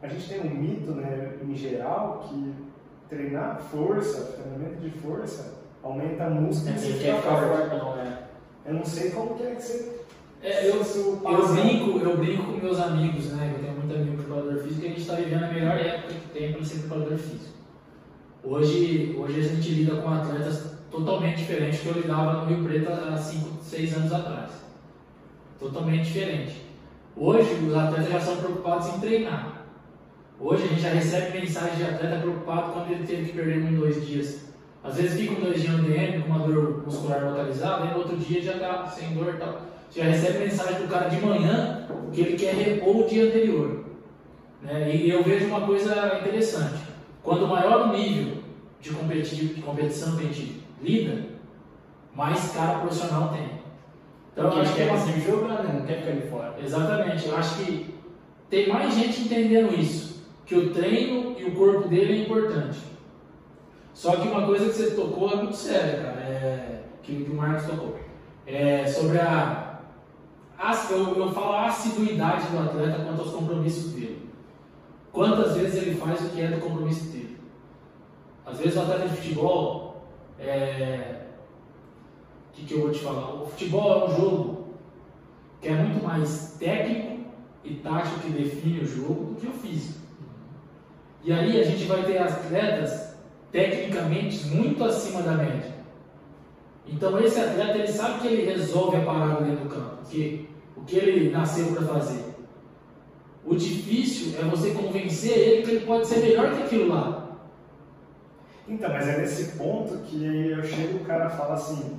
[0.03, 2.55] a gente tem um mito, né, em geral, que
[3.09, 7.77] treinar força, treinamento de força, aumenta a músculo e você fica forte.
[7.77, 8.29] Não, é.
[8.67, 9.99] Eu não sei como que é que você
[10.41, 13.53] é, eu, eu, brinco, eu brinco com meus amigos, né?
[13.55, 16.53] Eu tenho muito amigo preparador físico a gente está vivendo a melhor época que tem
[16.53, 17.59] para ser preparador físico.
[18.45, 22.91] Hoje, hoje a gente lida com atletas totalmente diferentes que eu lidava no Rio Preto
[22.91, 24.51] há 5, 6 anos atrás.
[25.59, 26.63] Totalmente diferente.
[27.17, 29.67] Hoje os atletas já são preocupados em treinar.
[30.41, 33.75] Hoje a gente já recebe mensagem de atleta preocupado quando ele teve que perder um,
[33.75, 34.45] dois dias.
[34.85, 37.99] Às vezes fica um, dois dias no DM com uma dor muscular localizada e no
[37.99, 41.87] outro dia já está sem dor e tal já recebe mensagem do cara de manhã
[42.13, 43.88] que ele quer repor o dia anterior.
[44.63, 44.95] Né?
[44.95, 46.83] E eu vejo uma coisa interessante.
[47.23, 48.39] Quando maior o nível
[48.81, 51.27] de, de competição que a gente lida,
[52.15, 53.59] mais cara profissional tem.
[54.33, 55.79] Então, Porque a gente quer seguir jogando, né?
[55.79, 56.57] não quer ficar ali fora.
[56.63, 57.29] Exatamente.
[57.29, 57.95] Eu acho que
[58.49, 60.27] tem mais gente entendendo isso.
[60.47, 62.79] Que o treino e o corpo dele é importante.
[63.93, 66.21] Só que uma coisa que você tocou é muito séria, cara.
[66.21, 67.99] É, que o Marcos tocou.
[68.47, 69.69] É sobre a
[70.91, 74.28] eu, eu falo a assiduidade do atleta quanto aos compromissos dele.
[75.13, 77.39] Quantas vezes ele faz o que é do compromisso dele?
[78.47, 80.07] Às vezes o atleta de futebol,
[80.39, 81.23] é...
[82.51, 83.35] o que, que eu vou te falar?
[83.35, 84.69] O futebol é um jogo
[85.61, 87.19] que é muito mais técnico
[87.65, 89.99] e tático que define o jogo do que o físico.
[91.25, 93.15] E aí a gente vai ter atletas
[93.51, 95.75] tecnicamente muito acima da média.
[96.87, 100.83] Então esse atleta ele sabe que ele resolve a parada dentro do campo, que o
[100.85, 102.28] que ele nasceu para fazer.
[103.49, 107.39] O difícil é você convencer ele que ele pode ser melhor que aquilo lá.
[108.69, 111.97] Então, mas é nesse ponto que eu chego o cara fala assim,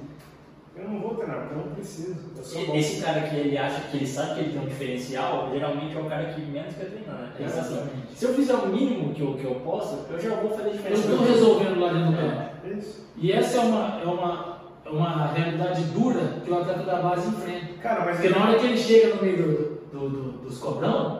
[0.78, 2.16] eu não vou treinar, porque eu não preciso.
[2.56, 5.98] Eu Esse cara que ele acha que ele sabe que ele tem um diferencial, geralmente
[5.98, 7.34] é o cara que menos quer treinar.
[7.40, 7.46] Né?
[7.46, 7.80] Assim,
[8.16, 11.08] se eu fizer o mínimo que eu, que eu posso, eu já vou fazer diferença.
[11.08, 12.42] Eu estou resolvendo lá dentro do campo.
[12.64, 12.80] É,
[13.18, 17.30] e essa é uma, é uma é uma realidade dura que o atleta da base
[17.30, 17.74] enfrenta.
[17.82, 18.40] Cara, mas Porque ele...
[18.40, 21.19] na hora que ele chega no meio do, do, do, dos cobrão,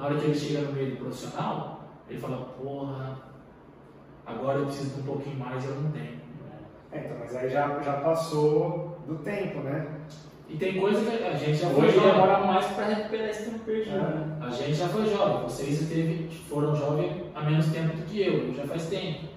[0.00, 3.18] na hora que ele chega no meio do profissional, ele fala, porra,
[4.24, 6.20] agora eu preciso de um pouquinho mais e eu não tenho.
[6.90, 9.86] É, então, mas aí já, já passou do tempo, né?
[10.48, 12.12] E tem coisa que a gente já foi Hoje jovem.
[12.12, 13.96] demora mais para recuperar esse tempo perdido.
[13.96, 14.00] É.
[14.00, 14.38] Né?
[14.40, 18.54] A gente já foi jovem, vocês teve, foram jovens há menos tempo do que eu,
[18.54, 19.28] já faz tempo.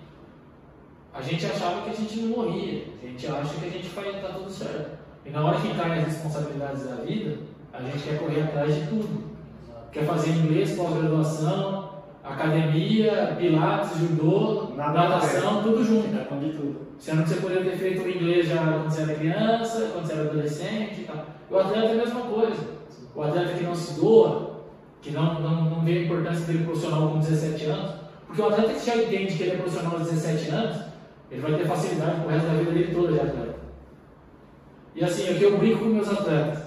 [1.14, 4.16] A gente achava que a gente não morria, a gente acha que a gente vai
[4.16, 4.98] estar tudo certo.
[5.26, 7.40] E na hora que caem as responsabilidades da vida,
[7.74, 9.33] a gente quer correr atrás de tudo.
[9.94, 11.90] Quer fazer inglês, pós-graduação,
[12.24, 16.08] academia, pilates, judô, natação, tudo junto.
[16.08, 16.26] Né?
[16.30, 16.88] tudo.
[16.98, 20.14] Sendo que você poderia ter feito o inglês já quando você era criança, quando você
[20.14, 21.26] era adolescente e tal.
[21.52, 22.74] O atleta é a mesma coisa.
[23.16, 24.64] O atleta que não se doa,
[25.00, 27.92] que não, não, não vê a importância dele profissional com 17 anos,
[28.26, 30.78] porque o atleta que já entende que ele é profissional com 17 anos,
[31.30, 33.56] ele vai ter facilidade pro resto da vida dele toda de atleta.
[34.96, 36.63] E assim, aqui eu brinco com meus atletas.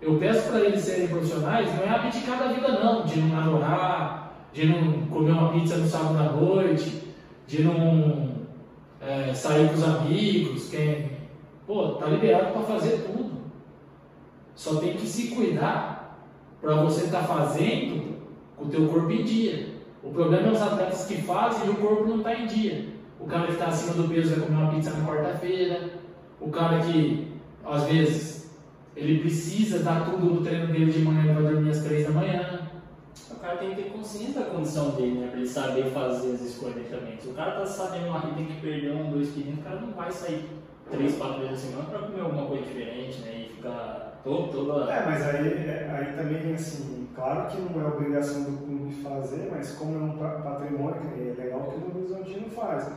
[0.00, 4.48] Eu peço para eles serem profissionais, não é abdicar da vida não, de não namorar,
[4.52, 7.14] de não comer uma pizza no sábado à noite,
[7.46, 8.36] de não
[9.00, 11.16] é, sair com os amigos, quem.
[11.66, 13.30] Pô, tá liberado para fazer tudo.
[14.54, 16.18] Só tem que se cuidar
[16.60, 18.16] para você estar tá fazendo
[18.56, 19.68] com o teu corpo em dia.
[20.02, 22.88] O problema é os atletas que fazem e o corpo não está em dia.
[23.18, 25.90] O cara que está acima do peso vai comer uma pizza na quarta-feira.
[26.40, 27.32] O cara que,
[27.64, 28.35] às vezes,
[28.96, 32.12] ele precisa dar tudo no treino dele de manhã e vai dormir às três da
[32.12, 32.60] manhã.
[33.30, 35.28] O cara tem que ter consciência da condição dele, né?
[35.28, 37.16] Pra ele saber fazer as escolhas também.
[37.20, 39.80] Se o cara tá sabendo lá que tem que perder um, dois quilinhos, o cara
[39.80, 40.48] não vai sair
[40.90, 43.46] três, quatro vezes a semana pra comer alguma coisa diferente, né?
[43.46, 44.90] E ficar todo, toda.
[44.92, 49.48] É, mas aí, é, aí também, assim, claro que não é obrigação do clube fazer,
[49.50, 52.88] mas como é um pa- patrimônio, é legal que o Horizontino faz.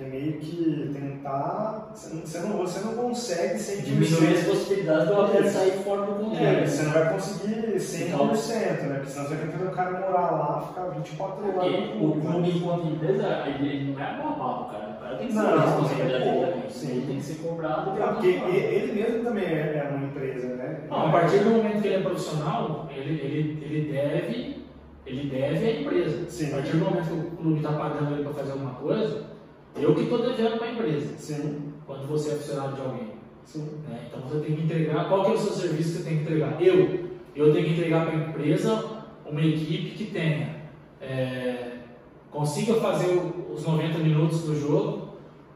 [0.00, 1.90] É meio que tentar.
[1.92, 3.82] Você não, você não consegue 100%.
[3.82, 6.46] Diminuir as possibilidades do atleta sair fora do controle.
[6.46, 8.94] É, você não vai conseguir 100%, né?
[8.94, 11.96] Porque senão você vai ter que fazer o cara morar lá, ficar 24 horas Porque
[11.96, 12.20] o clube.
[12.20, 12.48] né?
[12.54, 14.88] enquanto empresa, ele, não é normal, cara.
[14.88, 16.70] O cara tem que ser Não, responsabilidade também.
[16.70, 16.90] sim.
[16.92, 18.02] Ele tem que ser cobrado.
[18.02, 20.80] Ah, porque ele, ele mesmo também é é uma empresa, né?
[20.88, 24.58] Não, a partir do momento que ele é profissional, ele, ele, ele deve
[25.06, 26.30] ele deve à empresa.
[26.30, 26.52] Sim.
[26.52, 29.22] A partir do momento que o clube está pagando ele para fazer alguma coisa,
[29.76, 33.08] eu que estou devendo para a empresa, Sim, quando você é funcionário de alguém.
[33.44, 33.68] sim.
[33.88, 34.00] né?
[34.08, 36.22] Então você tem que entregar, qual que é o seu serviço que você tem que
[36.24, 36.60] entregar?
[36.60, 38.84] Eu, eu tenho que entregar para a empresa
[39.24, 40.56] uma equipe que tenha,
[41.00, 41.72] é,
[42.30, 43.20] consiga fazer
[43.54, 45.08] os 90 minutos do jogo,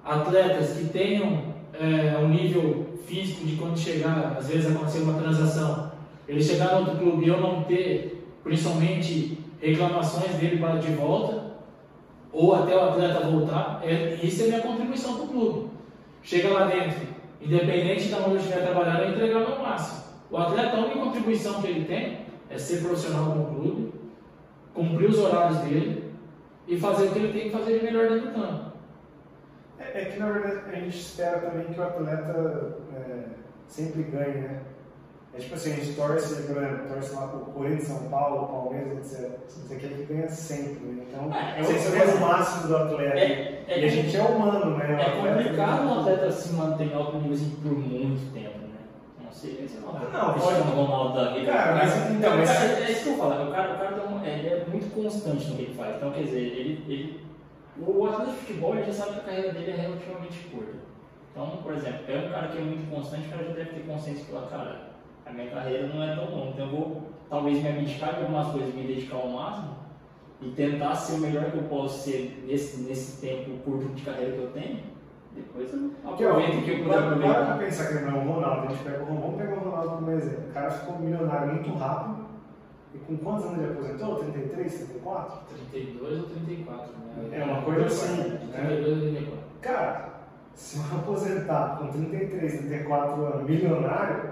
[0.04, 5.90] atletas que tenham é, um nível físico de quando chegar, às vezes acontecer uma transação,
[6.28, 11.41] ele chegar no outro clube e eu não ter, principalmente, reclamações dele para de volta,
[12.32, 15.70] ou até o atleta voltar, é, isso é minha contribuição para o clube.
[16.22, 17.06] Chega lá dentro,
[17.40, 20.04] independente de onde eu estiver trabalhando, é entregar o meu máximo.
[20.30, 23.92] O atleta, a única contribuição que ele tem é ser profissional com o clube,
[24.72, 26.14] cumprir os horários dele
[26.66, 28.72] e fazer o que ele tem que fazer de melhor dentro do campo.
[29.78, 33.24] É, é que na verdade a gente espera também que o atleta é,
[33.66, 34.60] sempre ganhe, né?
[35.34, 38.98] É tipo assim, a gente torce, por exemplo, torce lá pro Corinthians, São Paulo, Palmeiras,
[39.12, 39.30] etc.
[39.48, 41.04] Você quer que ganha sempre, né?
[41.08, 43.18] Então, É, eu- você espera o máximo do atleta.
[43.18, 45.02] É, é, e a gente é humano, né?
[45.02, 48.78] É complicado um atleta se manter em alto nível assim, por muito tempo, né?
[49.24, 49.92] Não sei, sei lá.
[50.12, 51.50] Não, pode- Ronaldo da vida.
[51.50, 53.48] Cara, mas então, mas- cara, é isso que eu falo.
[53.48, 55.96] O cara, o cara um- ele é muito constante no que ele faz.
[55.96, 57.20] Então, quer dizer, ele, ele,
[57.80, 60.76] o atleta de futebol ele já sabe que a carreira dele é relativamente curta.
[61.30, 63.86] Então, por exemplo, é um cara que é muito constante, o cara já deve ter
[63.86, 64.91] consciência que, cara,
[65.26, 66.50] a minha carreira não é tão longa.
[66.50, 69.76] Então, eu vou talvez me abdicar de algumas coisas, me dedicar ao máximo
[70.40, 74.32] e tentar ser o melhor que eu posso ser nesse, nesse tempo curto de carreira
[74.32, 74.80] que eu tenho.
[75.34, 77.46] Depois eu aproveito o que eu puder para para aproveitar.
[77.46, 79.60] pra pensar que não é o Ronaldo, a gente pega o Ronaldo, vamos pegar o
[79.60, 80.50] Ronaldo como exemplo.
[80.50, 82.26] O cara ficou milionário muito rápido.
[82.94, 84.16] E com quantos anos ele aposentou?
[84.16, 85.38] 33, 34?
[85.70, 87.38] 32 ou 34, né?
[87.38, 88.66] É uma coisa assim, né?
[88.66, 89.44] 32 ou 34.
[89.62, 90.12] Cara,
[90.54, 94.30] se eu aposentar com 33, 34 anos, milionário,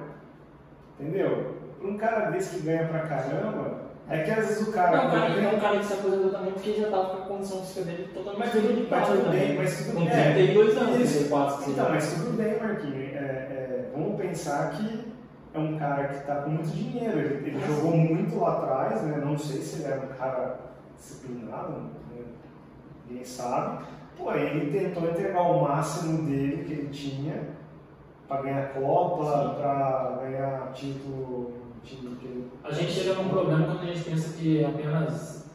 [1.00, 1.56] entendeu?
[1.78, 5.04] Para um cara desse que ganha pra caramba, é que às vezes o cara.
[5.04, 7.60] Não, cara é um cara que se aposentou também porque já estava com a condição
[7.62, 11.18] física dele totalmente Mas tudo, mas tudo bem, mas tudo Com é, 32 anos, isso.
[11.18, 13.14] 34, que Então, mas tudo bem, Marquinhos.
[13.14, 15.12] É, é, vamos pensar que
[15.54, 17.18] é um cara que está com muito dinheiro.
[17.18, 19.22] Ele, ele jogou muito lá atrás, né?
[19.24, 20.58] Não sei se ele era um cara
[20.96, 22.24] disciplinado, né?
[23.08, 23.84] ninguém sabe.
[24.18, 27.59] Porém, ele tentou entregar o máximo dele que ele tinha
[28.30, 31.52] para ganhar Copa, para ganhar título,
[31.82, 35.50] título que A gente chega num problema quando a gente pensa que apenas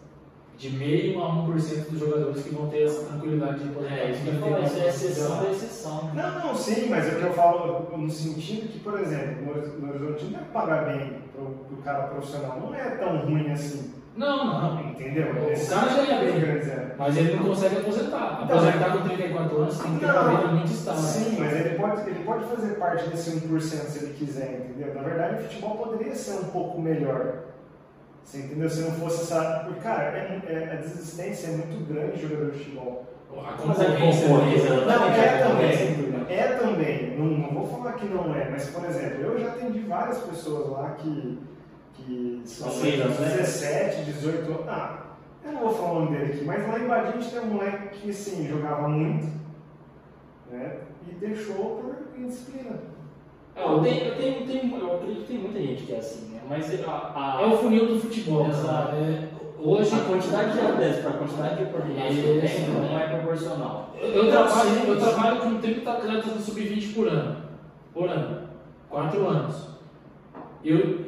[0.58, 4.24] de meio a 1% dos jogadores que vão ter essa tranquilidade de poder É, isso
[4.24, 6.12] que eu falo, isso é exceção da exceção.
[6.14, 9.46] Não, não, sim, mas é o que eu falo no sentido que, por exemplo,
[9.80, 12.60] no Horizontino deve pagar bem pro, pro cara profissional.
[12.60, 14.82] Não é tão ruim assim, Não, não.
[14.92, 15.32] entendeu?
[15.32, 16.46] O cara já é eu ganha.
[16.46, 16.96] quero dizer.
[16.98, 18.40] Mas ele não consegue aposentar.
[18.44, 20.38] Então, Aposentar com 34 anos tem que ter Não.
[20.38, 21.02] vida muito estável.
[21.02, 24.94] Sim, mas ele pode, ele pode fazer parte desse 1% se ele quiser, entendeu?
[24.96, 27.40] Na verdade, o futebol poderia ser um pouco melhor.
[28.24, 28.70] Você entendeu?
[28.70, 29.64] Se não fosse essa.
[29.66, 33.06] Porque, cara, é, é- a desistência é muito grande de jogador de futebol.
[33.36, 34.76] A é concorrência concorrência, né?
[34.78, 35.72] Não, Exatamente, é é também.
[35.78, 36.16] concorrência.
[36.30, 37.18] É também.
[37.20, 40.70] Não, não vou falar que não é, mas, por exemplo, eu já atendi várias pessoas
[40.72, 41.38] lá que.
[41.96, 42.92] Que são né?
[43.38, 44.66] 17, 18 anos.
[44.68, 45.00] Ah,
[45.44, 47.42] eu não vou falar o nome dele aqui, mas lá em Badinha a gente tem
[47.42, 49.28] um moleque que, assim, jogava muito,
[50.52, 50.78] né?
[51.08, 52.80] E deixou por indisciplina.
[53.56, 56.30] É, Eu, tenho, eu, tenho, tenho- eu acredito que tem muita gente que é assim,
[56.32, 56.42] né?
[56.50, 58.46] Mas a, a, É o funil do futebol.
[58.50, 58.96] Cara.
[58.96, 59.30] É,
[59.60, 63.96] hoje, a quantidade de atletas para a quantidade de oportunidades que não é proporcional.
[64.00, 67.38] Eu, eu trabalho, eu trabalho com 30 atletas do sub-20 por ano.
[67.94, 68.50] Por ano.
[68.90, 69.68] 4 anos.
[70.64, 71.05] Eu,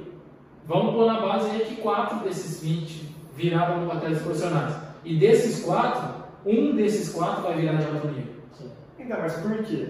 [0.67, 4.75] vamos pôr na base aí que 4 desses 20 viraram atletas profissionais.
[5.03, 6.01] E desses 4,
[6.45, 8.33] um desses 4 vai virar de alto nível.
[8.99, 9.87] Então, mas por quê?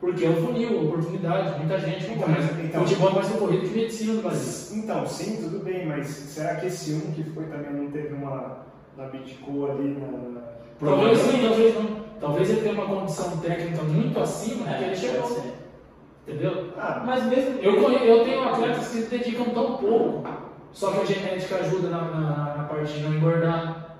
[0.00, 3.74] Porque é um funil, oportunidade, muita gente Então, mas- então- Futebol vai ser corrido de
[3.74, 4.78] medicina no Brasil.
[4.78, 8.64] Então, sim, tudo bem, mas será que esse um que foi também não teve uma.
[8.96, 10.40] na abdicou ali na.
[10.80, 12.00] Talvez sim, talvez não.
[12.18, 15.42] Talvez ele tenha uma condição técnica muito acima que ele É, chegou.
[16.30, 16.68] Entendeu?
[16.78, 20.22] Ah, Mas mesmo Eu, eu tenho atletas que se dedicam tão pouco,
[20.72, 23.96] só que a genética ajuda na, na- na parte de não engordar,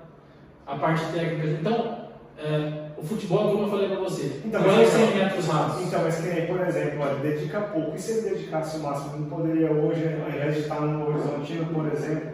[0.65, 1.47] a parte técnica.
[1.59, 1.97] Então,
[2.37, 5.17] é, o futebol, como eu falei para você, Então, não é mas os então- 100
[5.23, 5.87] metros rasos.
[5.87, 7.95] Então, mas que nem, por exemplo, olha, dedica pouco.
[7.95, 9.17] E se ele dedicasse o máximo?
[9.17, 12.29] Não poderia hoje, ao invés de estar no Horizontino, por exemplo,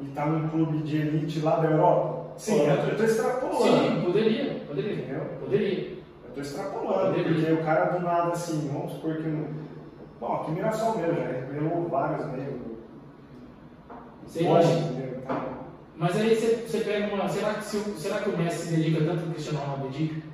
[0.00, 2.24] e estar num clube de elite lá da Europa?
[2.36, 3.62] Sim, eu estou extrapolando.
[3.62, 5.20] Sim, poderia, poderia, Entendeu?
[5.40, 6.03] poderia.
[6.36, 9.28] Estou extrapolando, porque o cara do nada assim, vamos supor que.
[9.28, 9.48] não-
[10.20, 12.26] Bom, aqui Mirassol mesmo, já revelou vários
[14.42, 14.80] imagina.
[14.90, 15.18] entendeu?
[15.22, 15.42] Então,
[15.96, 17.28] Mas aí você, você pega uma.
[17.28, 19.88] Será que, se, o- será que o Messi se dedica tanto que o Cristiano Ronaldo
[19.88, 20.26] dedica?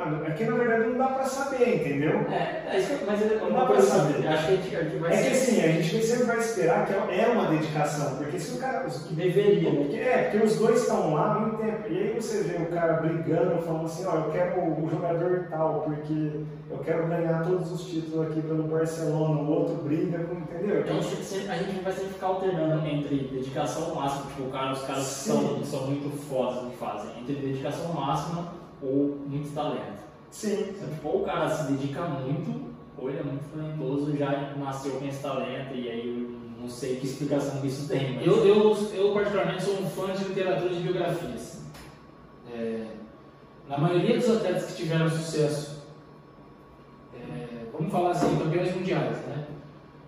[0.00, 2.20] Ah, É que na verdade não dá pra saber, entendeu?
[2.30, 4.14] É, é isso mas é Não dá pra coisa saber.
[4.14, 6.38] assim, acho que a gente, a gente vai É que assim, a gente sempre vai
[6.38, 8.80] esperar que é uma dedicação, porque se o cara.
[8.88, 9.70] que deveria.
[9.70, 11.82] Porque, é, porque os dois estão lá há muito tempo.
[11.88, 15.80] E aí você vê o cara brigando, falando assim, ó, eu quero o jogador tal,
[15.82, 16.30] porque
[16.70, 20.82] eu quero ganhar todos os títulos aqui pelo Barcelona, o outro briga, entendeu?
[20.84, 24.82] A gente, sempre- a gente vai sempre ficar alternando entre dedicação máxima, tipo, cara, os
[24.82, 25.30] caras Sim.
[25.32, 30.00] são, são muito fodas no que fazem, entre dedicação máxima ou muito talento.
[30.30, 30.74] Sim.
[31.02, 35.22] Ou o cara se dedica muito, ou ele é muito talentoso, já nasceu com esse
[35.22, 38.26] talento, e aí eu não sei que explicação que isso tem, mas...
[38.26, 41.62] Eu, eu, eu, particularmente, sou um fã de literatura de biografias.
[42.52, 42.86] É,
[43.68, 45.84] na maioria dos atletas que tiveram sucesso,
[47.14, 49.46] é, vamos falar assim, campeões mundiais, né?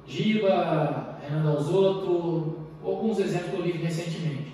[0.07, 4.53] Giba, Renan Dalzotto, alguns exemplos que eu li recentemente.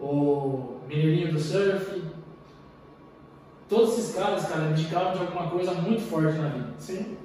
[0.00, 2.13] O Mineirinho do Surf.
[3.68, 6.66] Todos esses caras, cara, dedicaram de alguma coisa muito forte na vida.
[6.78, 7.16] Sim.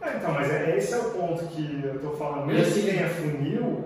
[0.00, 2.46] É, então, mas é, esse é o ponto que eu tô falando.
[2.46, 3.84] Mesmo assim- que tenha funil,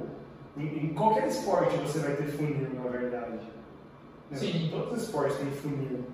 [0.56, 3.32] em, em qualquer esporte você vai ter funil, na verdade.
[4.30, 4.36] Né?
[4.36, 4.68] Sim.
[4.70, 6.04] Todos os esportes têm funil.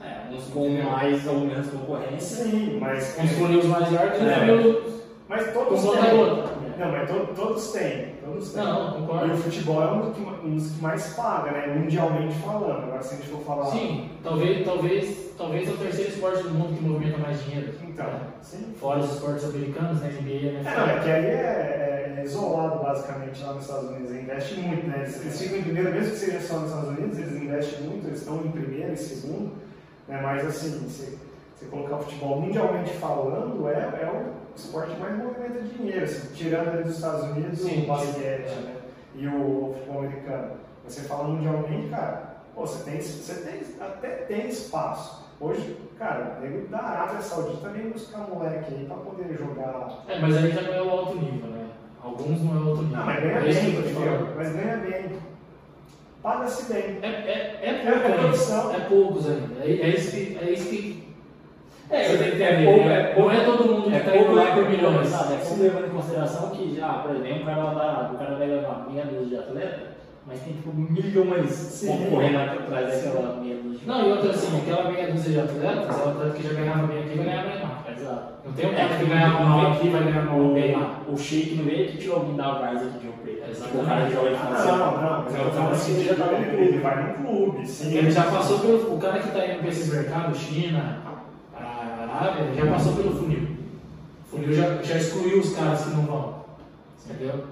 [0.00, 2.44] É, uns com mais ou menos concorrência.
[2.44, 3.16] Sim, mas.
[3.18, 4.34] Uns funis mais largos e É.
[4.38, 4.82] funil
[5.28, 6.55] Mas com todos gota.
[6.78, 8.14] Não, mas to- todos têm.
[8.24, 8.64] Todos têm.
[8.64, 9.28] Não, concordo.
[9.28, 11.66] E o futebol é um dos, que, um dos que mais paga, né?
[11.74, 12.84] Mundialmente falando.
[12.84, 13.66] Agora, se a gente for falar.
[13.66, 17.72] Sim, talvez, talvez, talvez é o terceiro esporte do mundo que movimenta mais dinheiro.
[17.82, 18.20] Então, né?
[18.42, 18.74] sim.
[18.78, 20.08] Fora os esportes americanos, né?
[20.20, 20.62] NBA, né?
[20.64, 24.10] É, não, é que aí é, é isolado basicamente lá nos Estados Unidos.
[24.10, 24.96] Eles investem muito, né?
[24.98, 28.06] Eles, eles ficam em primeiro, mesmo que seja só nos Estados Unidos, eles investem muito,
[28.06, 29.52] eles estão em primeiro e segundo.
[30.08, 30.20] Né?
[30.22, 31.18] Mas assim, se
[31.56, 36.68] você colocar o futebol mundialmente falando, é, é o esporte mais movimenta dinheiro, assim, tirando
[36.68, 38.60] ali dos Estados Unidos Sim, o basquete sim.
[38.62, 38.76] né?
[39.14, 40.52] e o futebol americano.
[40.86, 45.26] Você fala mundialmente, cara, pô, você, tem, você tem, até tem espaço.
[45.40, 50.18] Hoje, cara, o nego da Arábia Saudita vem buscar moleque aí pra poder jogar É,
[50.18, 51.66] mas aí já não é o alto nível, né?
[52.02, 52.96] Alguns não é o alto nível.
[52.98, 54.28] Não, mas ganha é bem, entendeu?
[54.36, 55.18] Mas ganha bem.
[56.22, 56.98] Paga-se bem.
[57.02, 58.18] É, é, é, É pouco ainda.
[58.18, 58.74] produção.
[58.74, 59.64] É poucos ainda.
[59.64, 60.38] É, é isso que.
[60.40, 60.95] É isso que
[61.88, 62.64] É, você tem que é entender.
[62.66, 63.00] pouco, né?
[63.00, 63.28] é pouco.
[63.30, 65.08] não é todo mundo que É está indo pouco lá levando por milhões.
[65.08, 65.34] Sabe?
[65.34, 68.34] É pouco levando em consideração que, ah, por exemplo, o cara vai, dar- o cara
[68.36, 69.80] vai levar meia dúzia de atleta,
[70.26, 71.86] mas tem tipo milhões Sim.
[71.98, 73.80] concorrendo atrás daquela meia dúzia.
[73.86, 76.86] Não, e outra assim, aquela meia dúzia de atletas, é o atleta que já ganhava
[76.88, 77.82] bem aqui vai ganhar bem lá.
[77.96, 78.32] Exato.
[78.44, 81.00] Não tem um cara que ganhava mal aqui vai ganhar mal bem lá.
[81.08, 83.42] O, o Sheik não veio que tirou alguém da Vars aqui de um preto.
[83.48, 83.62] Exatamente.
[83.70, 84.76] Tipo, o cara que joga de Ah, França.
[84.76, 85.44] não, não.
[85.44, 87.58] Eu falo assim, ele, ele, ele vai num clube.
[87.96, 88.94] Ele já passou pelo.
[88.94, 90.98] O cara que está indo para esses mercados, China,
[92.56, 93.48] já passou pelo funil.
[94.26, 96.44] O funil já, já excluiu os caras que não vão.
[97.04, 97.44] Entendeu?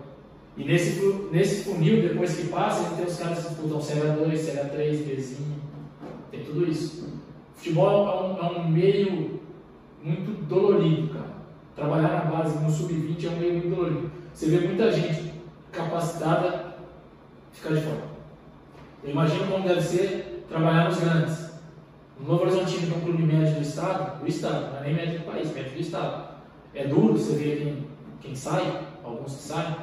[0.57, 1.01] E nesse,
[1.33, 5.17] nesse funil, depois que passa, ele tem os caras que disputam Série A2, Série A3,
[5.17, 5.55] Bzinho.
[6.31, 7.13] Tem tudo isso.
[7.57, 9.41] Futebol é um, é um meio
[10.03, 11.35] muito dolorido, cara.
[11.75, 14.11] Trabalhar na base no sub-20 é um meio muito dolorido.
[14.33, 15.35] Você vê muita gente
[15.73, 16.77] capacitada
[17.53, 18.05] ficar de fora.
[19.03, 21.44] Eu imagino como deve ser trabalhar nos grandes.
[22.19, 24.95] No Novo Horizontino, que é um clube médio do estado, do estado, não é nem
[24.95, 26.35] médio do país, médio do estado.
[26.75, 27.87] É duro você ver quem,
[28.21, 29.77] quem sai, alguns que saem.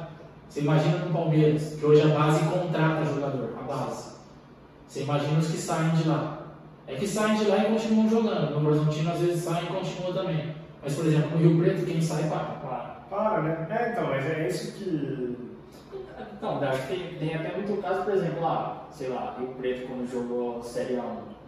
[0.48, 4.12] Você imagina no Palmeiras, que hoje a base contrata jogador, a base.
[4.86, 6.42] Você imagina os que saem de lá.
[6.86, 8.50] É que saem de lá e continuam jogando.
[8.50, 10.54] No Novo Horizontino, às vezes, saem e continuam também.
[10.82, 12.58] Mas, por exemplo, no Rio Preto, quem sai, para.
[12.60, 12.92] Claro.
[13.08, 13.66] Para, né?
[13.70, 15.36] É, então, mas é isso que.
[16.36, 19.86] Então, acho que tem, tem até muito caso, por exemplo, lá, sei lá, Rio Preto
[19.86, 21.41] quando jogou Série A1.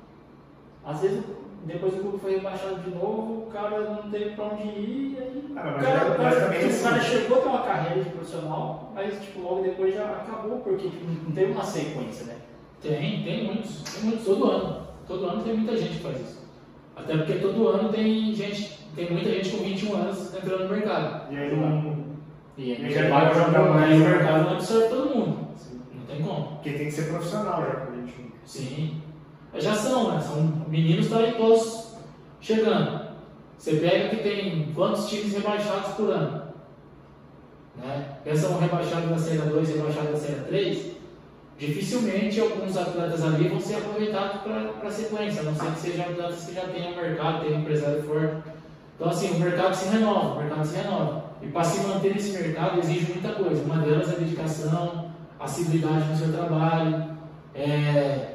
[0.86, 1.22] Às vezes,
[1.64, 5.22] depois o clube foi rebaixado de novo, o cara não teve pra onde ir, e
[5.22, 5.44] aí.
[5.56, 7.48] Ah, o cara, é- o cara- mas também tipo, assim- o cara chegou a ter
[7.48, 11.64] uma carreira de profissional, mas tipo, logo depois já acabou, porque tipo, não teve uma
[11.64, 12.36] sequência, né?
[12.82, 14.84] Tem, tem muitos, tem muitos, todo ano.
[15.08, 16.44] Todo ano tem muita gente que faz isso.
[16.96, 21.32] Até porque todo ano tem gente, tem muita gente com 21 anos entrando no mercado.
[21.32, 22.04] E aí não.
[22.56, 24.08] E E aí já já vai jogar mais, o né?
[24.10, 25.38] mercado não absorve todo mundo.
[25.94, 26.46] Não tem como.
[26.56, 28.30] Porque tem que ser profissional já com 21.
[28.44, 29.02] Sim.
[29.56, 30.20] Já são, né?
[30.20, 31.94] São meninos todos
[32.40, 33.04] chegando.
[33.56, 36.42] Você pega que tem quantos times rebaixados por ano?
[37.76, 38.16] Né?
[38.22, 40.94] Pensa um rebaixado da Série 2 rebaixado da Série 3.
[41.56, 46.06] dificilmente alguns atletas ali vão ser aproveitados para a sequência, a não ser que sejam
[46.06, 48.42] atletas que já tenham mercado, tenham empresário forte.
[48.96, 51.24] Então, assim, o mercado se renova, o mercado se renova.
[51.42, 53.62] E para se manter nesse mercado exige muita coisa.
[53.62, 57.16] Uma delas é dedicação, assiduidade no seu trabalho,
[57.54, 58.33] é,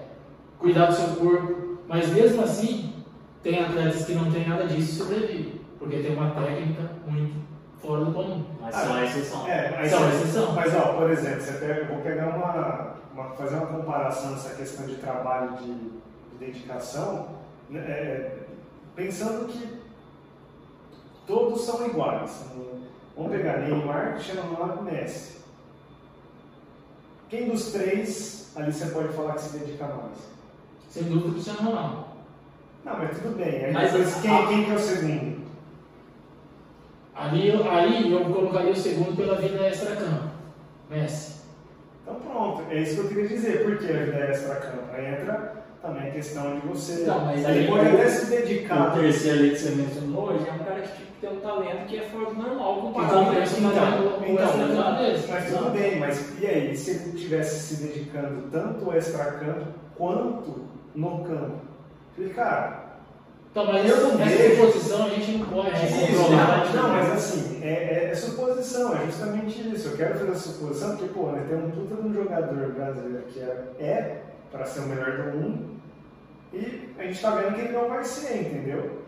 [0.59, 1.77] cuidar do seu corpo.
[1.87, 2.93] Mas mesmo assim,
[3.41, 7.35] tem atletas que não têm nada disso e sobrevivem, porque tem uma técnica muito
[7.81, 8.45] fora do comum.
[8.61, 9.47] Mas são a exceção.
[9.47, 10.51] É, mas, São exceção.
[10.53, 14.85] mas ó, por exemplo, você pega, vou pegar uma, uma- fazer uma comparação nessa questão
[14.85, 17.29] de trabalho de, de dedicação,
[17.69, 18.37] né, é,
[18.95, 19.79] pensando que
[21.25, 22.45] todos são iguais.
[23.15, 25.39] Vamos pegar Neymar, Cristiano Ronaldo e Messi.
[27.29, 30.17] Quem dos três ali você pode falar que se dedica mais?
[30.89, 32.05] Sem dúvida, o Cristiano Ronaldo.
[32.85, 33.65] Não, mas tudo bem.
[33.65, 35.39] Aí Mas depois, a- quem, quem que é o segundo?
[37.15, 40.29] Ali, eu- aí eu colocaria o segundo pela vida extra-campo,
[40.89, 41.39] Messi.
[42.01, 43.63] Então pronto, é isso que eu queria dizer.
[43.63, 44.95] Por que a vida é extra-campo?
[44.97, 47.03] Entra também a questão de você.
[47.05, 48.93] Não, mas Ele aí pode o- até se O dedicar.
[48.93, 51.97] terceiro ali que você mencionou hoje é um cara que tipo, tem um talento que
[51.97, 53.91] é fora do normal comparado com compensa esse o cara.
[53.91, 55.25] talento- o Então, extra-campo deles.
[55.29, 59.65] Mas tudo bem, mas e aí, se ele estivesse se dedicando tanto ao extra-campo
[59.97, 61.57] quanto no campo?
[62.15, 62.79] Falei, cara,
[63.51, 64.55] Então, mas Eu essa, não essa vejo.
[64.67, 66.63] suposição a gente não pode É, controlar.
[66.65, 69.87] isso, não, mas assim, é, é- é suposição, é justamente isso.
[69.89, 73.23] Eu quero fazer a suposição porque, pô, né, tem um puta de um jogador brasileiro
[73.27, 74.21] que é, é
[74.51, 75.65] para ser o melhor do mundo
[76.53, 78.99] e a gente tá vendo que ele não vai ser, entendeu?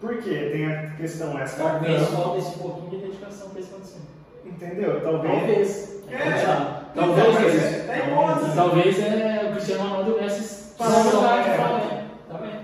[0.00, 0.50] Por quê?
[0.52, 3.98] Tem a questão Talvez extra-campo, falta esse pouquinho de dedicação para isso acontecer.
[4.46, 5.00] entendeu?
[5.00, 5.32] Talvez.
[5.38, 6.02] Talvez.
[6.10, 6.30] É.
[6.30, 6.80] Não sabe.
[6.94, 8.40] Talvez, Então, é, é- igual.
[8.56, 12.04] talvez é o Cristiano Ronaldo e o Messi é.
[12.30, 12.60] Tá bem.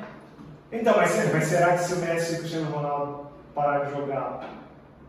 [0.73, 4.41] Então, mas, mas será que se o Messi e o Cristiano Ronaldo parar de jogar?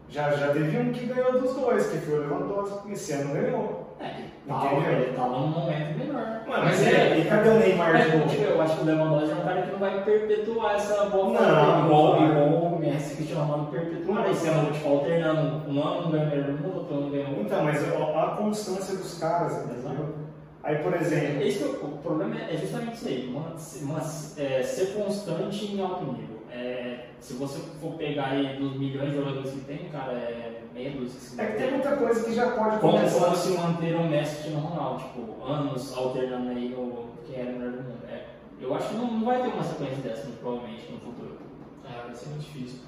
[0.10, 3.88] Já, já teve um que ganhou dos dois, que foi o Lewandowski, esse ano ganhou.
[4.00, 4.06] É,
[4.48, 4.92] Entendeu?
[5.02, 6.42] ele tava num momento melhor.
[6.48, 8.30] Mano, Mas mas é- é, e cadê o Neymar de Mas, novo?
[8.30, 11.26] tipo, eu acho que o Lewandowski é um cara que não vai perpetuar essa boa
[11.34, 14.54] Não, igual, igual o Messi, Cristiano Ronaldo perpetuaram Não, esse não.
[14.60, 15.70] ano, tipo, alternando.
[15.70, 17.42] Um ano não ganhou mundo, outro ano ganhou.
[17.42, 20.27] Então, mas a constância dos caras, entendeu?
[20.68, 23.56] Aí, por exemplo, Esse que é o o problema é é justamente isso aí, uma-
[23.84, 24.02] uma-
[24.38, 26.42] é, ser constante em alto nível.
[26.52, 30.92] É, se você for pegar aí dos milhões de jogadores que tem, cara, é meia
[30.92, 31.18] dúzia.
[31.20, 33.20] assim, é que tem muita coisa que já pode Como começar.
[33.26, 37.40] como se manter o Messi e o Cristiano Ronaldo, tipo, anos alternando aí no quem
[37.40, 38.00] era o melhor do mundo.
[38.10, 38.26] É,
[38.60, 41.38] eu acho que não, não vai ter uma sequência dessa, muito provavelmente, no futuro.
[41.86, 42.80] É, vai ser muito difícil.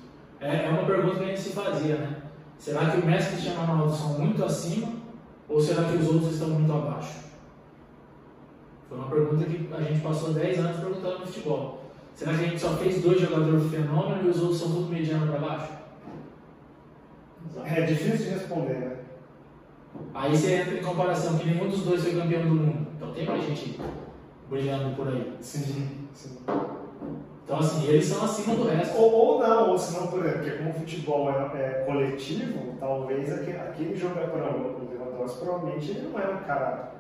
[0.42, 2.16] É, é uma pergunta que a gente se fazia, né?
[2.58, 4.90] Será que o Messi e o Cristiano Ronaldo são muito acima
[5.48, 7.29] ou será que os outros estão muito abaixo?
[8.90, 11.84] Foi uma pergunta que a gente passou 10 anos perguntando no futebol.
[12.16, 15.28] Será que a gente só fez dois jogadores fenômeno e os outros são tudo mediano
[15.28, 15.72] para baixo?
[17.64, 18.98] É difícil de responder, né?
[20.14, 22.88] Aí você entra em comparação que nenhum dos dois foi campeão do mundo.
[22.96, 23.80] Então tem mais gente
[24.50, 25.34] brilhando por aí.
[25.40, 26.38] Sim, sim.
[27.46, 28.98] Então assim, eles são acima do resto.
[28.98, 32.76] Ou, ou não, ou se não, por exemplo, porque como o futebol é, é coletivo,
[32.80, 36.99] talvez aquele, aquele jogador, o Lewandowski, provavelmente ele não é um cara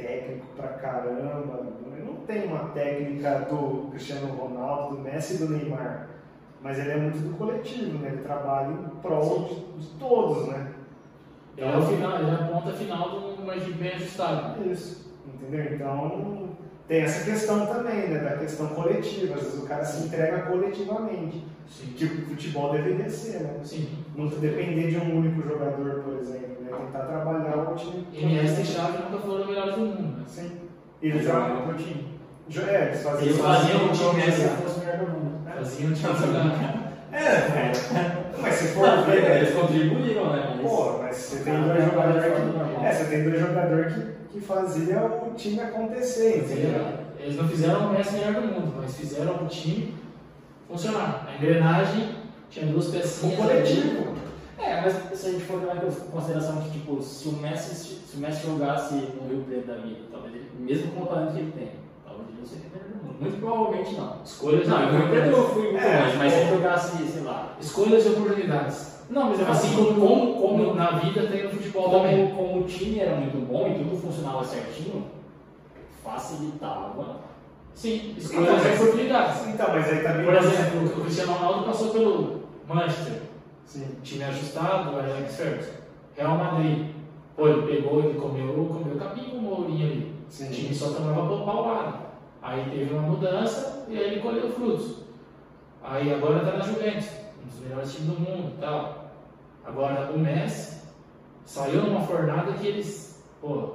[0.00, 5.50] técnico pra caramba, ele não tem uma técnica do Cristiano Ronaldo, do Messi e do
[5.50, 6.08] Neymar,
[6.62, 8.10] mas ele é muito do coletivo, né?
[8.12, 10.72] Ele trabalha em prol de, de todos, né?
[11.56, 14.64] É, o final, é a ponta final de uma equipe bem ajustada.
[14.64, 15.74] Isso, entendeu?
[15.74, 16.50] Então
[16.88, 18.18] tem essa questão também, né?
[18.18, 21.92] Da questão coletiva, às vezes o cara se entrega coletivamente, Sim.
[21.96, 23.60] que o futebol deveria ser, né?
[23.62, 23.88] Sim.
[24.16, 26.78] Não depender de um único jogador, por exemplo, né?
[26.86, 28.06] Tentar trabalhar o time.
[28.12, 30.18] Iniesta e Xavi nunca foram melhores do mundo.
[30.18, 30.24] Né?
[30.26, 30.50] Sim.
[31.02, 32.04] Eles Eles jogavam pro time.
[32.48, 33.22] jo- É, eles faziam.
[33.22, 35.50] Eles faziam o time o melhor do mundo.
[35.56, 36.90] Faziam o time jogar.
[37.12, 37.72] É, é.
[38.40, 40.54] Mas se for Não, ver, eles contribuíram, né?
[40.56, 42.84] Mas- Pô, mas você tem dois jogadores que.
[42.86, 44.00] É, você tem dois jogadores que,
[44.32, 46.86] que faziam o time acontecer, entendeu?
[47.18, 49.94] Eles não fizeram o Messi melhor do mundo, mas fizeram o time
[50.68, 51.26] funcionar.
[51.28, 52.14] A engrenagem
[52.48, 53.36] tinha duas O pecinhas.
[53.36, 54.14] coletivo.
[54.62, 58.16] É, mas se a gente for levar em consideração que, tipo, se o Messi, se
[58.16, 61.38] o Messi jogasse no Rio Preto da vida, talvez ele, mesmo com o talento que
[61.40, 61.70] ele tem,
[62.04, 63.16] talvez ele não seria o melhor do mundo.
[63.20, 64.16] Muito provavelmente não.
[64.24, 66.42] Escolhas, Não, no Rio Preto eu fui muito É, longe, mas se é.
[66.42, 67.56] ele jogasse, sei lá.
[67.60, 69.00] escolhas e oportunidades.
[69.10, 72.28] Não, mas eu Assim como, como, como na vida tem no futebol também.
[72.28, 75.04] como, como o time era muito bom e tudo funcionava certinho,
[76.04, 77.16] facilitava.
[77.74, 79.46] Sim, escolhas e oportunidades.
[79.48, 80.24] Então, mas aí também.
[80.26, 83.29] Por exemplo, o Cristiano Ronaldo passou pelo Manchester.
[84.02, 85.72] Time ajustado, Ajax Ferguson.
[86.16, 86.94] Real Madrid,
[87.36, 90.14] pô, ele pegou, ele comeu, comeu capim com o Mourinho ali.
[90.28, 90.48] Sim.
[90.48, 91.98] O time só tomava paulada.
[92.42, 94.96] Aí teve uma mudança e aí ele colheu frutos.
[95.82, 97.08] Aí agora tá na Juventus,
[97.42, 99.10] um dos melhores times do mundo e tal.
[99.64, 100.80] Agora o Messi
[101.44, 103.74] saiu numa fornada que eles, pô,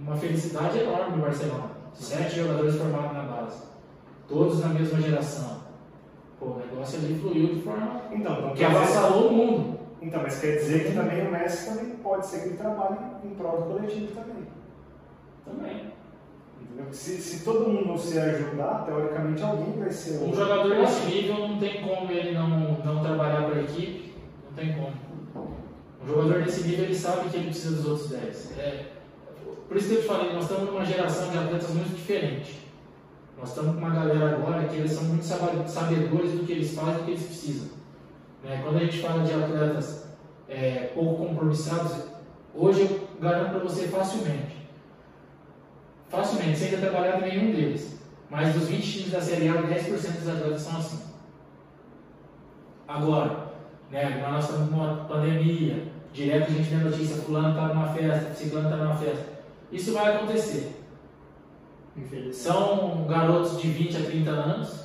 [0.00, 1.70] uma felicidade enorme no Barcelona.
[1.94, 3.62] Sete jogadores formados na base,
[4.28, 5.57] todos na mesma geração.
[6.38, 9.78] Pô, o negócio ali fluiu de forma Então, então que avassalou o mundo.
[10.00, 13.30] Então, mas quer dizer que também o Messi também pode ser que ele trabalhe em
[13.30, 14.46] prol do coletivo também.
[15.44, 15.98] Também.
[16.92, 21.58] Se, se todo mundo se ajudar, teoricamente alguém vai ser Um jogador desse nível não
[21.58, 24.14] tem como ele não, não trabalhar para a equipe,
[24.44, 24.92] não tem como.
[26.00, 28.58] Um jogador desse nível ele sabe que ele precisa dos outros 10.
[28.58, 28.86] É,
[29.66, 32.67] por isso que eu te falei, nós estamos numa geração de atletas muito diferente.
[33.38, 36.94] Nós estamos com uma galera agora que eles são muito sabedores do que eles fazem
[36.94, 37.68] e do que eles precisam.
[38.42, 38.60] Né?
[38.64, 40.08] Quando a gente fala de atletas
[40.48, 42.04] é, pouco compromissados,
[42.52, 44.56] hoje eu garanto para você facilmente,
[46.08, 50.28] facilmente, sem ter trabalhado nenhum deles, mas dos 20 times da Série A, 10% dos
[50.28, 51.08] atletas são assim.
[52.88, 53.52] Agora,
[53.90, 58.68] né, nós estamos numa pandemia, direto a gente vê notícia, fulano está numa festa, ciclano
[58.68, 59.24] está numa festa.
[59.70, 60.77] Isso vai acontecer.
[61.98, 62.36] Infelizmente.
[62.36, 64.84] São garotos de 20 a 30 anos,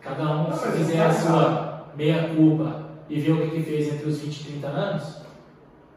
[0.00, 3.92] cada um, Não, se fizer a tá sua meia-culpa e ver o que, que fez
[3.92, 5.22] entre os 20 e 30 anos,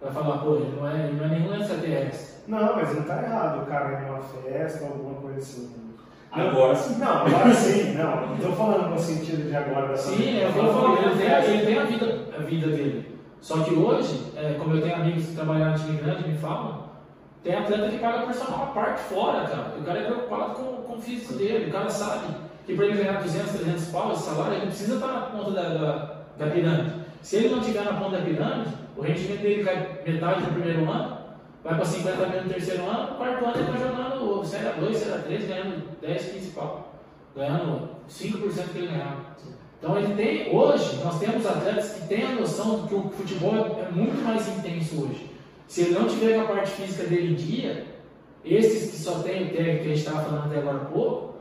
[0.02, 2.32] vai falar, pô, ele não é, ele não é nenhum extraterrestre.
[2.48, 5.82] Não, mas não tá errado o cara ir numa festa ou alguma coisa assim.
[6.32, 6.98] Agora sim.
[6.98, 8.28] Não, agora sim, não.
[8.28, 11.66] Não tô falando no sentido de agora da Sim, é eu falei, ele tem, ele
[11.66, 13.20] tem a, vida, a vida dele.
[13.42, 16.91] Só que hoje, é, como eu tenho amigos que trabalharam no time grande me falam,
[17.44, 19.74] tem atleta que paga personal a parte fora, cara.
[19.80, 22.28] O cara é preocupado com, com o físico dele, o cara sabe
[22.66, 25.70] que para ele ganhar 200, 300 pau esse salário, ele precisa estar na ponta da,
[25.70, 27.02] da, da pirâmide.
[27.22, 30.90] Se ele não estiver na ponta da pirâmide, o rendimento dele cai metade no primeiro
[30.90, 31.18] ano,
[31.64, 34.94] vai para 50 mil no terceiro ano, no quarto ano ele está jogando Série A2,
[34.94, 36.94] Série A3, ganhando 10, 15 pau.
[37.36, 39.32] Ganhando 5% que ele ganhava.
[39.80, 43.56] Então ele tem, hoje, nós temos atletas que têm a noção de que o futebol
[43.56, 45.31] é é muito mais intenso hoje.
[45.72, 47.86] Se ele não tiver com a parte física dele em dia,
[48.44, 51.36] esses que só tem o técnico que a gente estava falando até agora há pouco,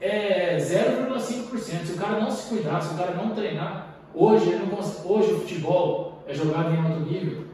[0.00, 1.84] é 0,5%.
[1.84, 5.34] Se o cara não se cuidar, se o cara não treinar, hoje, ele não hoje
[5.34, 7.44] o futebol é jogado em alto nível.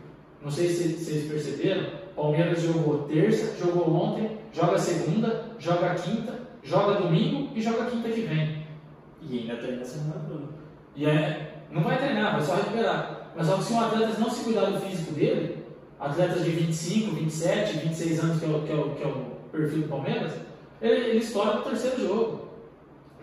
[0.41, 7.01] Não sei se vocês perceberam, Palmeiras jogou terça, jogou ontem, joga segunda, joga quinta, joga
[7.01, 8.64] domingo e joga quinta que vem.
[9.29, 10.45] E ainda treina semana toda.
[10.95, 13.33] E é, não vai treinar, vai só recuperar.
[13.37, 15.54] Mas só que se um atleta não se cuidar do físico dele,
[16.05, 19.25] atletas de 25, 27, 26 anos, que é o, que é o, que é o
[19.53, 20.33] perfil do Palmeiras,
[20.81, 22.45] ele, ele estoura no terceiro jogo.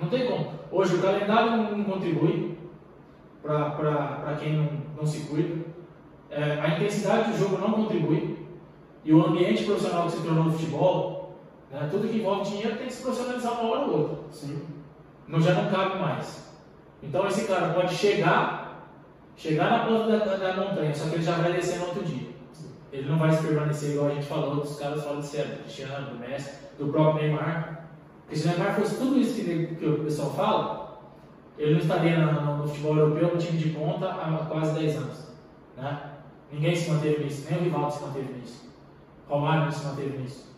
[0.01, 0.51] Não tem como.
[0.71, 2.57] Hoje o calendário não, não contribui
[3.41, 5.61] para quem não, não se cuida.
[6.29, 8.37] É, a intensidade do jogo não contribui.
[9.03, 11.35] E o ambiente profissional que se tornou no futebol,
[11.71, 14.61] né, tudo que envolve dinheiro tem que se profissionalizar uma hora ou outra Sim.
[15.27, 16.51] não, já não cabe mais.
[17.01, 18.87] Então esse cara pode chegar,
[19.35, 22.03] chegar na ponta da, da- da montanha, só que ele já vai descer no outro
[22.03, 22.29] dia.
[22.91, 25.63] Ele não vai se permanecer igual a gente falou, dos caras falam de sério, do
[25.63, 27.87] Cristiano, do Messi, do próprio Neymar.
[28.25, 31.01] Porque se o Neymar fosse tudo isso que, que o pessoal fala,
[31.57, 35.27] ele não estaria no, no futebol europeu, no time de ponta, há quase 10 anos.
[35.77, 36.01] Né?
[36.51, 38.69] Ninguém se manteve nisso, nem o Rivaldo se manteve nisso.
[39.29, 40.51] Romário não se manteve nisso.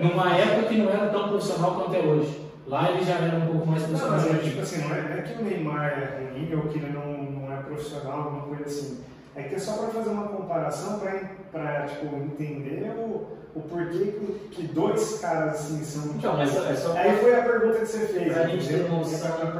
[0.00, 2.42] Numa época que não era tão profissional quanto é hoje.
[2.66, 4.18] Lá ele já era um pouco mais Não, profissional.
[4.18, 6.78] mas é tipo assim, não é, não é que o Neymar é ruim ou que
[6.78, 9.04] ele não, não é profissional, alguma coisa assim.
[9.34, 11.00] É que é só para fazer uma comparação
[11.50, 14.12] para tipo, entender o, o porquê
[14.50, 16.14] que, dois caras assim são.
[16.16, 18.32] Então, mas é só Aí foi a pergunta que você fez.
[18.32, 19.32] pra gente ter noção.
[19.32, 19.52] A O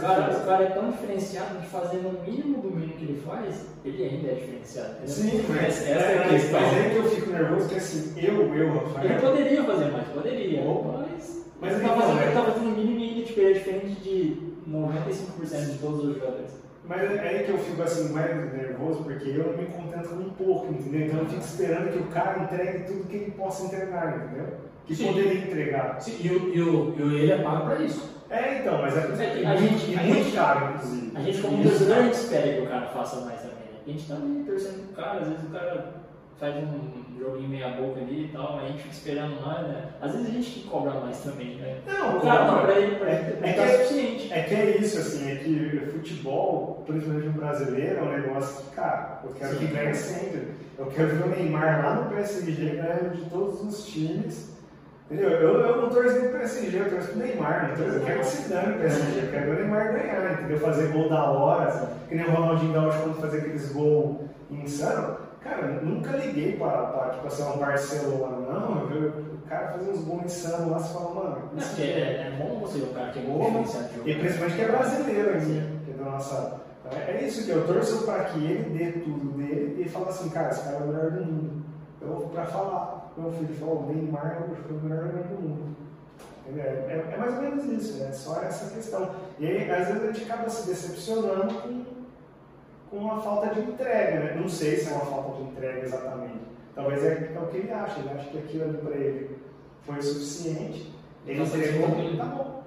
[0.00, 0.38] cara, fez.
[0.38, 4.04] o cara é tão diferenciado de fazer no mínimo do mínimo que ele faz, ele
[4.04, 4.90] ainda é diferenciado.
[4.92, 5.08] entendeu?
[5.08, 6.60] Sim, mas, essa, é a questão.
[6.60, 9.20] mas é que eu fico nervoso, porque assim, eu, eu, Ele Rafael.
[9.20, 11.46] poderia fazer mais, poderia, mas.
[11.60, 13.52] Mas ele então, tá fazendo, é- ele tá fazendo no mínimo e tipo, ele é
[13.54, 16.65] diferente de 95% de todos os jogadores.
[16.88, 20.14] Mas é aí que eu fico assim mais nervoso, porque eu não me contento com
[20.16, 21.06] um pouco, entendeu?
[21.06, 24.46] Então eu fico esperando que o cara entregue tudo que ele possa entregar, entendeu?
[24.86, 25.06] Que Sim.
[25.08, 26.00] poderia entregar.
[26.00, 28.14] Sim, e, o, e, o, e ele é pago para isso.
[28.30, 31.12] É, então, mas é, É, é a muito, gente- e a muito gente- caro, inclusive.
[31.16, 33.56] A gente, como torcedor, a gente espera que o cara faça mais também.
[33.56, 33.78] né?
[33.86, 35.94] A gente tá ali torcendo pro cara, às vezes o cara
[36.38, 39.84] faz um joguinho meia boca ali e tal, a gente fica esperando mais, né?
[40.00, 41.78] Às vezes a gente que cobra mais também, né?
[41.86, 42.66] Não, O cara não, claro.
[42.66, 44.32] pra ele, pra ele, É, é tá que- suficiente.
[44.32, 48.76] É que é isso, assim, é que futebol, principalmente no brasileiro, é um negócio que,
[48.76, 49.72] cara, eu quero que Sim.
[49.74, 50.48] ganhe sempre.
[50.78, 54.54] Eu quero ver o Neymar lá no PSG ganhando de todos os times.
[55.10, 55.30] Entendeu?
[55.30, 58.26] Eu, eu não torço pro PSG, eu torço pro Neymar, não torço, eu quero que
[58.26, 60.58] se dane o PSG, eu quero ver o Neymar ganhar, entendeu?
[60.58, 64.16] Fazer gol da hora, que nem o Ronaldinho Gaúcho quando fazia aqueles gols
[64.50, 65.25] insanos.
[65.40, 68.90] Cara, nunca liguei pra, pra tipo assim, um Barcelona, não.
[68.90, 71.86] Eu, o cara fazia uns gols insanos lá, você fala, mano, É, isso porque é,
[71.86, 75.30] é bom você ver o cara que é bom de e principalmente que é brasileiro
[75.30, 76.60] ainda, é nossa.
[76.84, 80.28] Então, é isso que eu torço para que ele dê tudo dele e fale assim,
[80.30, 81.66] cara, esse cara é o melhor do mundo.
[82.00, 83.12] Eu pra falar.
[83.16, 85.76] meu filho falou, o Neymar foi o melhor do mundo.
[86.54, 88.12] É, é, é, mais ou menos isso, né?
[88.12, 89.10] Só essa questão.
[89.38, 91.84] E aí, às vezes, a gente acaba se decepcionando com,
[92.90, 94.34] com uma falta de entrega, né?
[94.40, 96.40] Não sei se é uma falta de entrega exatamente.
[96.74, 99.38] Talvez é, é o que ele acha, ele acha que aquilo ali para ele
[99.82, 100.92] foi o suficiente,
[101.26, 102.62] ele entregou, ele tá bom.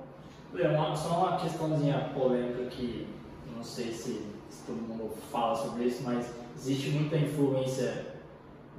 [0.57, 3.07] É uma, só uma questãozinha polêmica que
[3.55, 8.05] não sei se, se todo mundo fala sobre isso, mas existe muita influência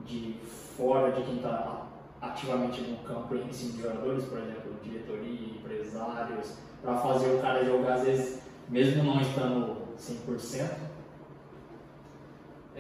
[0.04, 0.36] de
[0.76, 1.86] fora de quem está
[2.20, 7.64] ativamente no campo em cima de jogadores, por exemplo, diretoria, empresários, para fazer o cara
[7.64, 10.89] jogar, às vezes, mesmo não estando 100%?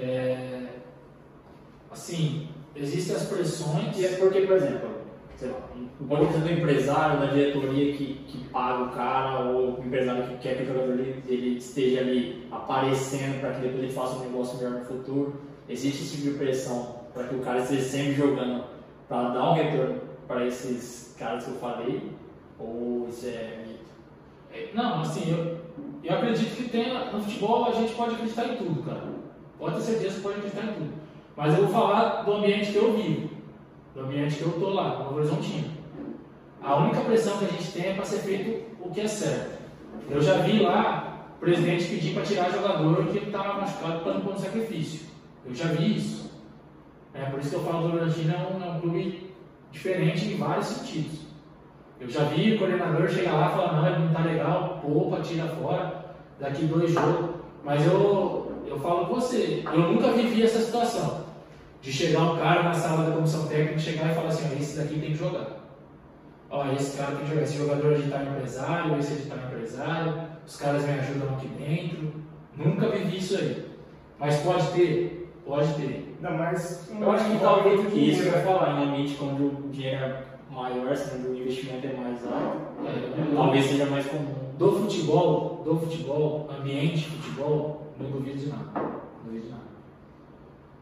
[0.00, 0.66] É,
[1.90, 3.98] assim, existem as pressões.
[3.98, 5.00] E é porque, por exemplo,
[6.00, 10.38] o banco do empresário, da diretoria que, que paga o cara, ou o empresário que
[10.38, 14.58] quer que o jogador ele esteja ali aparecendo para que depois ele faça um negócio
[14.58, 15.40] melhor no futuro.
[15.68, 18.64] Existe esse tipo de pressão para que o cara esteja sempre jogando
[19.08, 22.10] para dar um retorno para esses caras que eu falei?
[22.58, 23.90] Ou isso é mito?
[24.52, 25.58] É, não, assim, eu,
[26.02, 29.19] eu acredito que tem, no futebol a gente pode acreditar em tudo, cara.
[29.60, 30.92] Pode ter certeza que pode acreditar em tudo.
[31.36, 33.30] Mas eu vou falar do ambiente que eu vivo,
[33.94, 35.70] do ambiente que eu estou lá, no Horizontino.
[36.62, 39.60] A única pressão que a gente tem é para ser feito o que é certo.
[40.10, 44.20] Eu já vi lá o presidente pedir para tirar jogador que estava machucado para não
[44.22, 45.08] pôr no sacrifício.
[45.44, 46.30] Eu já vi isso.
[47.12, 49.30] É por isso que eu falo que o Bragantino é um, é um clube
[49.70, 51.20] diferente em vários sentidos.
[52.00, 55.46] Eu já vi o coordenador chegar lá e falar, não, não tá legal, poupa, tira
[55.46, 57.30] fora, daqui dois jogos.
[57.62, 58.39] Mas eu,
[58.70, 61.28] eu falo com você, eu nunca vivi essa situação.
[61.82, 65.00] De chegar um cara na sala da comissão técnica, chegar e falar assim, esse daqui
[65.00, 65.60] tem que jogar.
[66.50, 70.14] Ó, esse cara tem que jogar, esse jogador de tal empresário, esse de tal empresário,
[70.46, 72.12] os caras me ajudam aqui dentro.
[72.56, 73.66] Nunca vivi isso aí.
[74.18, 76.16] Mas pode ter, pode ter.
[76.20, 76.90] Não, mas.
[77.00, 80.22] Eu acho que talvez que isso vai falar em um ambiente quando o dinheiro é
[80.50, 84.34] maior, sendo o investimento é mais alto, é, talvez seja mais comum.
[84.58, 88.70] Do futebol, do futebol, ambiente futebol, não duvido de nada.
[88.74, 89.62] Não duvido de nada.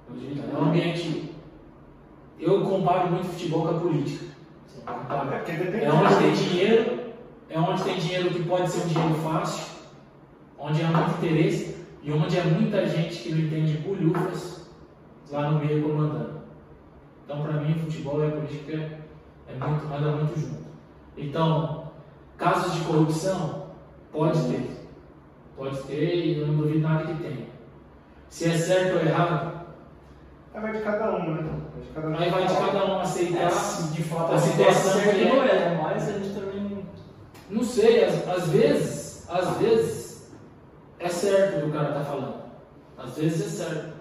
[0.08, 0.52] Não duvido de nada.
[0.52, 1.34] É um ambiente.
[2.38, 4.26] Eu comparo muito futebol com a política.
[5.48, 7.00] É, é onde tem dinheiro,
[7.50, 9.66] é onde tem dinheiro que pode ser um dinheiro fácil,
[10.58, 14.70] onde há muito interesse e onde há muita gente que não entende bolhufas
[15.30, 16.38] lá no meio comandando.
[17.24, 18.98] Então, para mim, futebol e a política
[19.46, 20.68] é muito, anda muito junto.
[21.16, 21.90] Então,
[22.38, 23.66] casos de corrupção,
[24.10, 24.77] pode ter.
[25.58, 27.46] Pode ter e eu não duvido nada que tenha.
[28.28, 29.66] Se é certo ou errado.
[30.54, 31.42] Aí vai de cada um, né?
[31.74, 32.16] Vai de cada um.
[32.16, 35.48] Aí vai de cada um aceitar É, se de fato a situação que não é.
[35.48, 36.86] é, mas a gente também.
[37.50, 40.30] Não sei, às, às vezes, às vezes
[41.00, 42.42] é certo o que o cara está falando.
[42.96, 43.98] Às vezes é certo.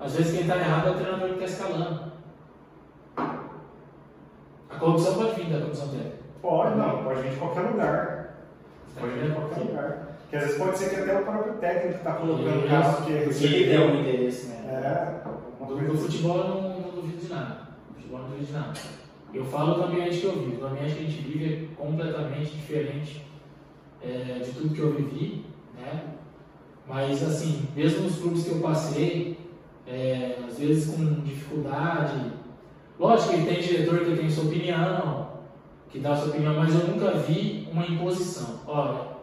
[0.00, 2.12] Às vezes quem está errado é o treinador que está escalando.
[3.16, 6.16] A corrupção pode vir da comissão técnica.
[6.40, 8.34] Pode, não, pode vir de qualquer lugar.
[8.98, 10.05] Pode vir de qualquer lugar.
[10.26, 13.12] Porque às vezes pode ser que até o próprio técnico está colocando o cara porque
[13.12, 14.56] Porque ele deu um interesse, né?
[14.66, 17.68] É, Do, do futebol eu não, não duvido de nada.
[17.94, 18.72] Futebol não duvido de nada.
[19.32, 20.64] Eu falo do ambiente que eu vivo.
[20.64, 23.24] O ambiente que a gente vive é completamente diferente
[24.02, 25.44] é, de tudo que eu vivi,
[25.76, 26.02] né?
[26.88, 29.38] Mas assim, mesmo nos clubes que eu passei,
[29.86, 32.32] é, às vezes com dificuldade.
[32.98, 35.28] Lógico que tem diretor que tem sua opinião,
[35.88, 38.60] que dá sua opinião, mas eu nunca vi uma imposição.
[38.66, 39.15] Olha,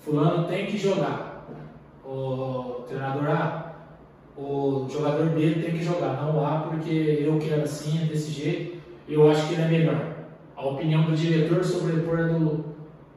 [0.00, 1.46] fulano tem que jogar.
[2.04, 3.74] O treinador A,
[4.36, 8.32] o jogador B tem que jogar, não o A, porque eu quero assim, é desse
[8.32, 10.06] jeito, eu acho que ele é melhor.
[10.56, 12.64] A opinião do diretor sobrepor a do,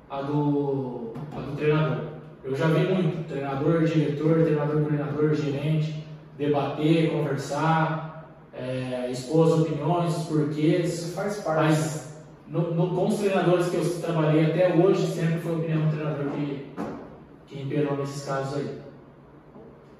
[0.09, 2.13] a do, a do treinador.
[2.43, 6.05] Eu já vi muito, treinador, diretor, treinador, coordenador, gerente,
[6.37, 10.93] debater, conversar, é, expor as opiniões, os porquês.
[10.93, 11.63] Isso faz parte.
[11.63, 12.12] Mas
[12.53, 15.91] no, no- com os treinadores que eu trabalhei até hoje, sempre foi a opinião do
[15.95, 16.71] treinador que,
[17.47, 18.81] que imperou nesses casos aí.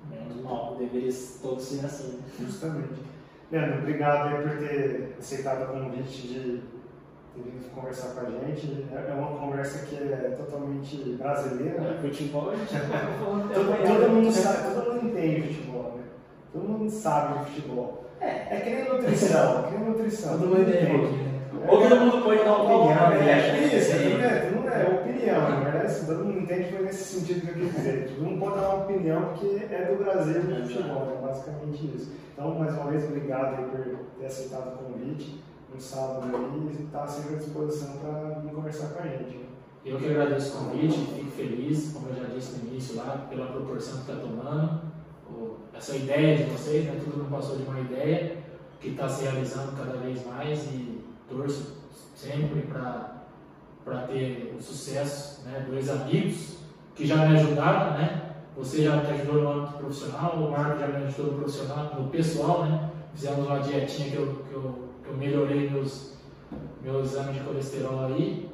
[0.09, 2.19] Menos mal, deveria todos ser assim.
[2.39, 2.89] Justamente.
[3.51, 6.61] Leandro, obrigado aí por ter aceitado o convite de
[7.35, 8.85] ter vindo conversar com a gente.
[8.91, 11.81] É é uma conversa que é totalmente brasileira.
[11.81, 11.99] né?
[12.01, 13.49] Futebol a gente até Todo,
[13.87, 16.03] todo mundo sabe, todo mundo entende futebol, né?
[16.51, 18.05] Todo mundo sabe de futebol.
[18.21, 20.39] É, que nem nutrição, que nem nutrição.
[20.39, 21.32] Todo mundo entende um.
[21.67, 23.77] Ou todo mundo pode dar opinião, É, né?
[23.77, 27.41] isso, tudo é, tudo é opinião, na verdade, assim, todo mundo entende foi nesse sentido
[27.41, 28.09] que eu quis dizer.
[28.15, 32.11] Todo mundo pode dar uma opinião porque é do Brasil do futebol, é basicamente isso.
[32.33, 35.43] Então, mais uma vez, obrigado aí por ter aceitado o convite
[35.73, 39.43] no sábado aí e estar sempre à disposição para vir conversar com a gente.
[39.85, 43.47] Eu que agradeço o convite, fico feliz, como eu já disse no início lá, pela
[43.47, 44.81] proporção que está tomando.
[45.75, 47.01] Essa ideia de vocês, né?
[47.03, 48.37] Tudo não passou de uma ideia.
[48.79, 51.83] que está se realizando cada vez mais e torço
[52.15, 55.43] sempre para ter o sucesso.
[55.45, 55.65] Né?
[55.69, 56.57] Dois amigos
[56.95, 58.21] que já me ajudaram, né?
[58.55, 62.09] Você já me ajudou no âmbito profissional, o Marco já me ajudou no profissional, no
[62.09, 62.89] pessoal, né?
[63.13, 66.13] Fizemos uma dietinha que eu, que eu, que eu melhorei meus,
[66.83, 68.49] meus exames de colesterol aí.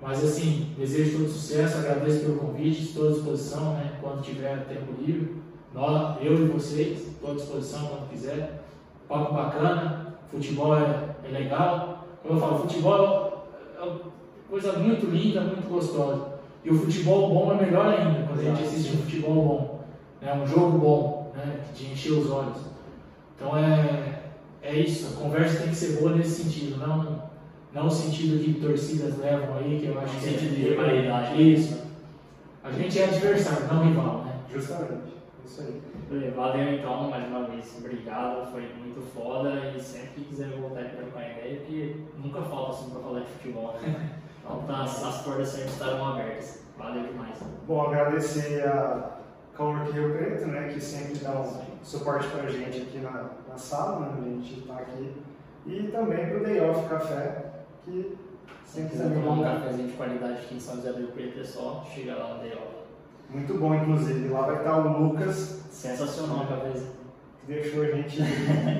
[0.00, 3.98] Mas assim, desejo todo sucesso, agradeço pelo convite, estou à disposição, né?
[4.00, 5.42] Quando tiver tempo livre.
[5.72, 8.64] Nós, eu e vocês, estou à disposição quando quiser.
[9.08, 11.93] Papo bacana, futebol é, é legal.
[12.24, 13.46] Como eu falo, futebol
[13.78, 14.00] é uma
[14.48, 16.38] coisa muito linda, muito gostosa.
[16.64, 19.80] E o futebol bom é melhor ainda, quando a gente assiste um futebol bom,
[20.22, 20.32] né?
[20.32, 21.60] um jogo bom, né?
[21.74, 22.56] de encher os olhos.
[23.36, 24.22] Então é,
[24.62, 27.34] é isso, a conversa tem que ser boa nesse sentido, não
[27.74, 31.52] não o sentido que torcidas levam aí, que eu acho que é de rivalidade.
[31.52, 31.82] Isso.
[32.62, 34.36] A gente é adversário, não rival, né?
[34.50, 35.12] Justamente.
[35.44, 35.82] Isso aí.
[36.36, 40.96] Valeu então, mais uma vez, obrigado, foi muito foda e sempre que quiser voltar aqui
[40.96, 41.06] para
[41.44, 44.10] a ideia, porque nunca falta assim para falar de futebol, né?
[44.44, 46.64] Então tá, as portas sempre estarão abertas.
[46.76, 47.38] Valeu demais.
[47.66, 49.16] Bom, agradecer a
[49.56, 53.56] Cowork Rio Preto, né, que sempre dá um suporte para a gente aqui na, na
[53.56, 55.14] sala, né, a gente está aqui,
[55.66, 57.52] e também para o Day Off Café,
[57.86, 58.18] que
[58.66, 61.44] se quiser tomar um cafezinho de qualidade aqui em São José do Rio Preto, é
[61.44, 62.84] só chegar lá no Day Off.
[63.30, 64.28] Muito bom, inclusive.
[64.28, 65.62] Lá vai estar o Lucas.
[65.70, 66.92] Sensacional o cafezinho.
[67.40, 68.20] Que deixou a gente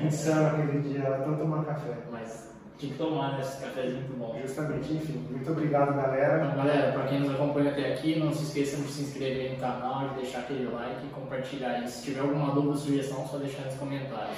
[0.05, 1.97] insano aquele dia, tanto tomar café.
[2.11, 2.44] Mas
[2.77, 3.41] tinha que tomar, né?
[3.41, 4.39] Esse cafezinho muito bom.
[4.41, 5.25] Justamente, enfim.
[5.29, 6.45] Muito obrigado, galera.
[6.45, 9.57] Então, galera, para quem nos acompanha até aqui, não se esqueçam de se inscrever no
[9.57, 11.87] canal, de deixar aquele like e compartilhar aí.
[11.87, 14.37] Se tiver alguma dúvida ou sugestão, só deixar nos comentários.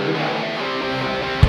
[0.00, 1.45] Obrigado.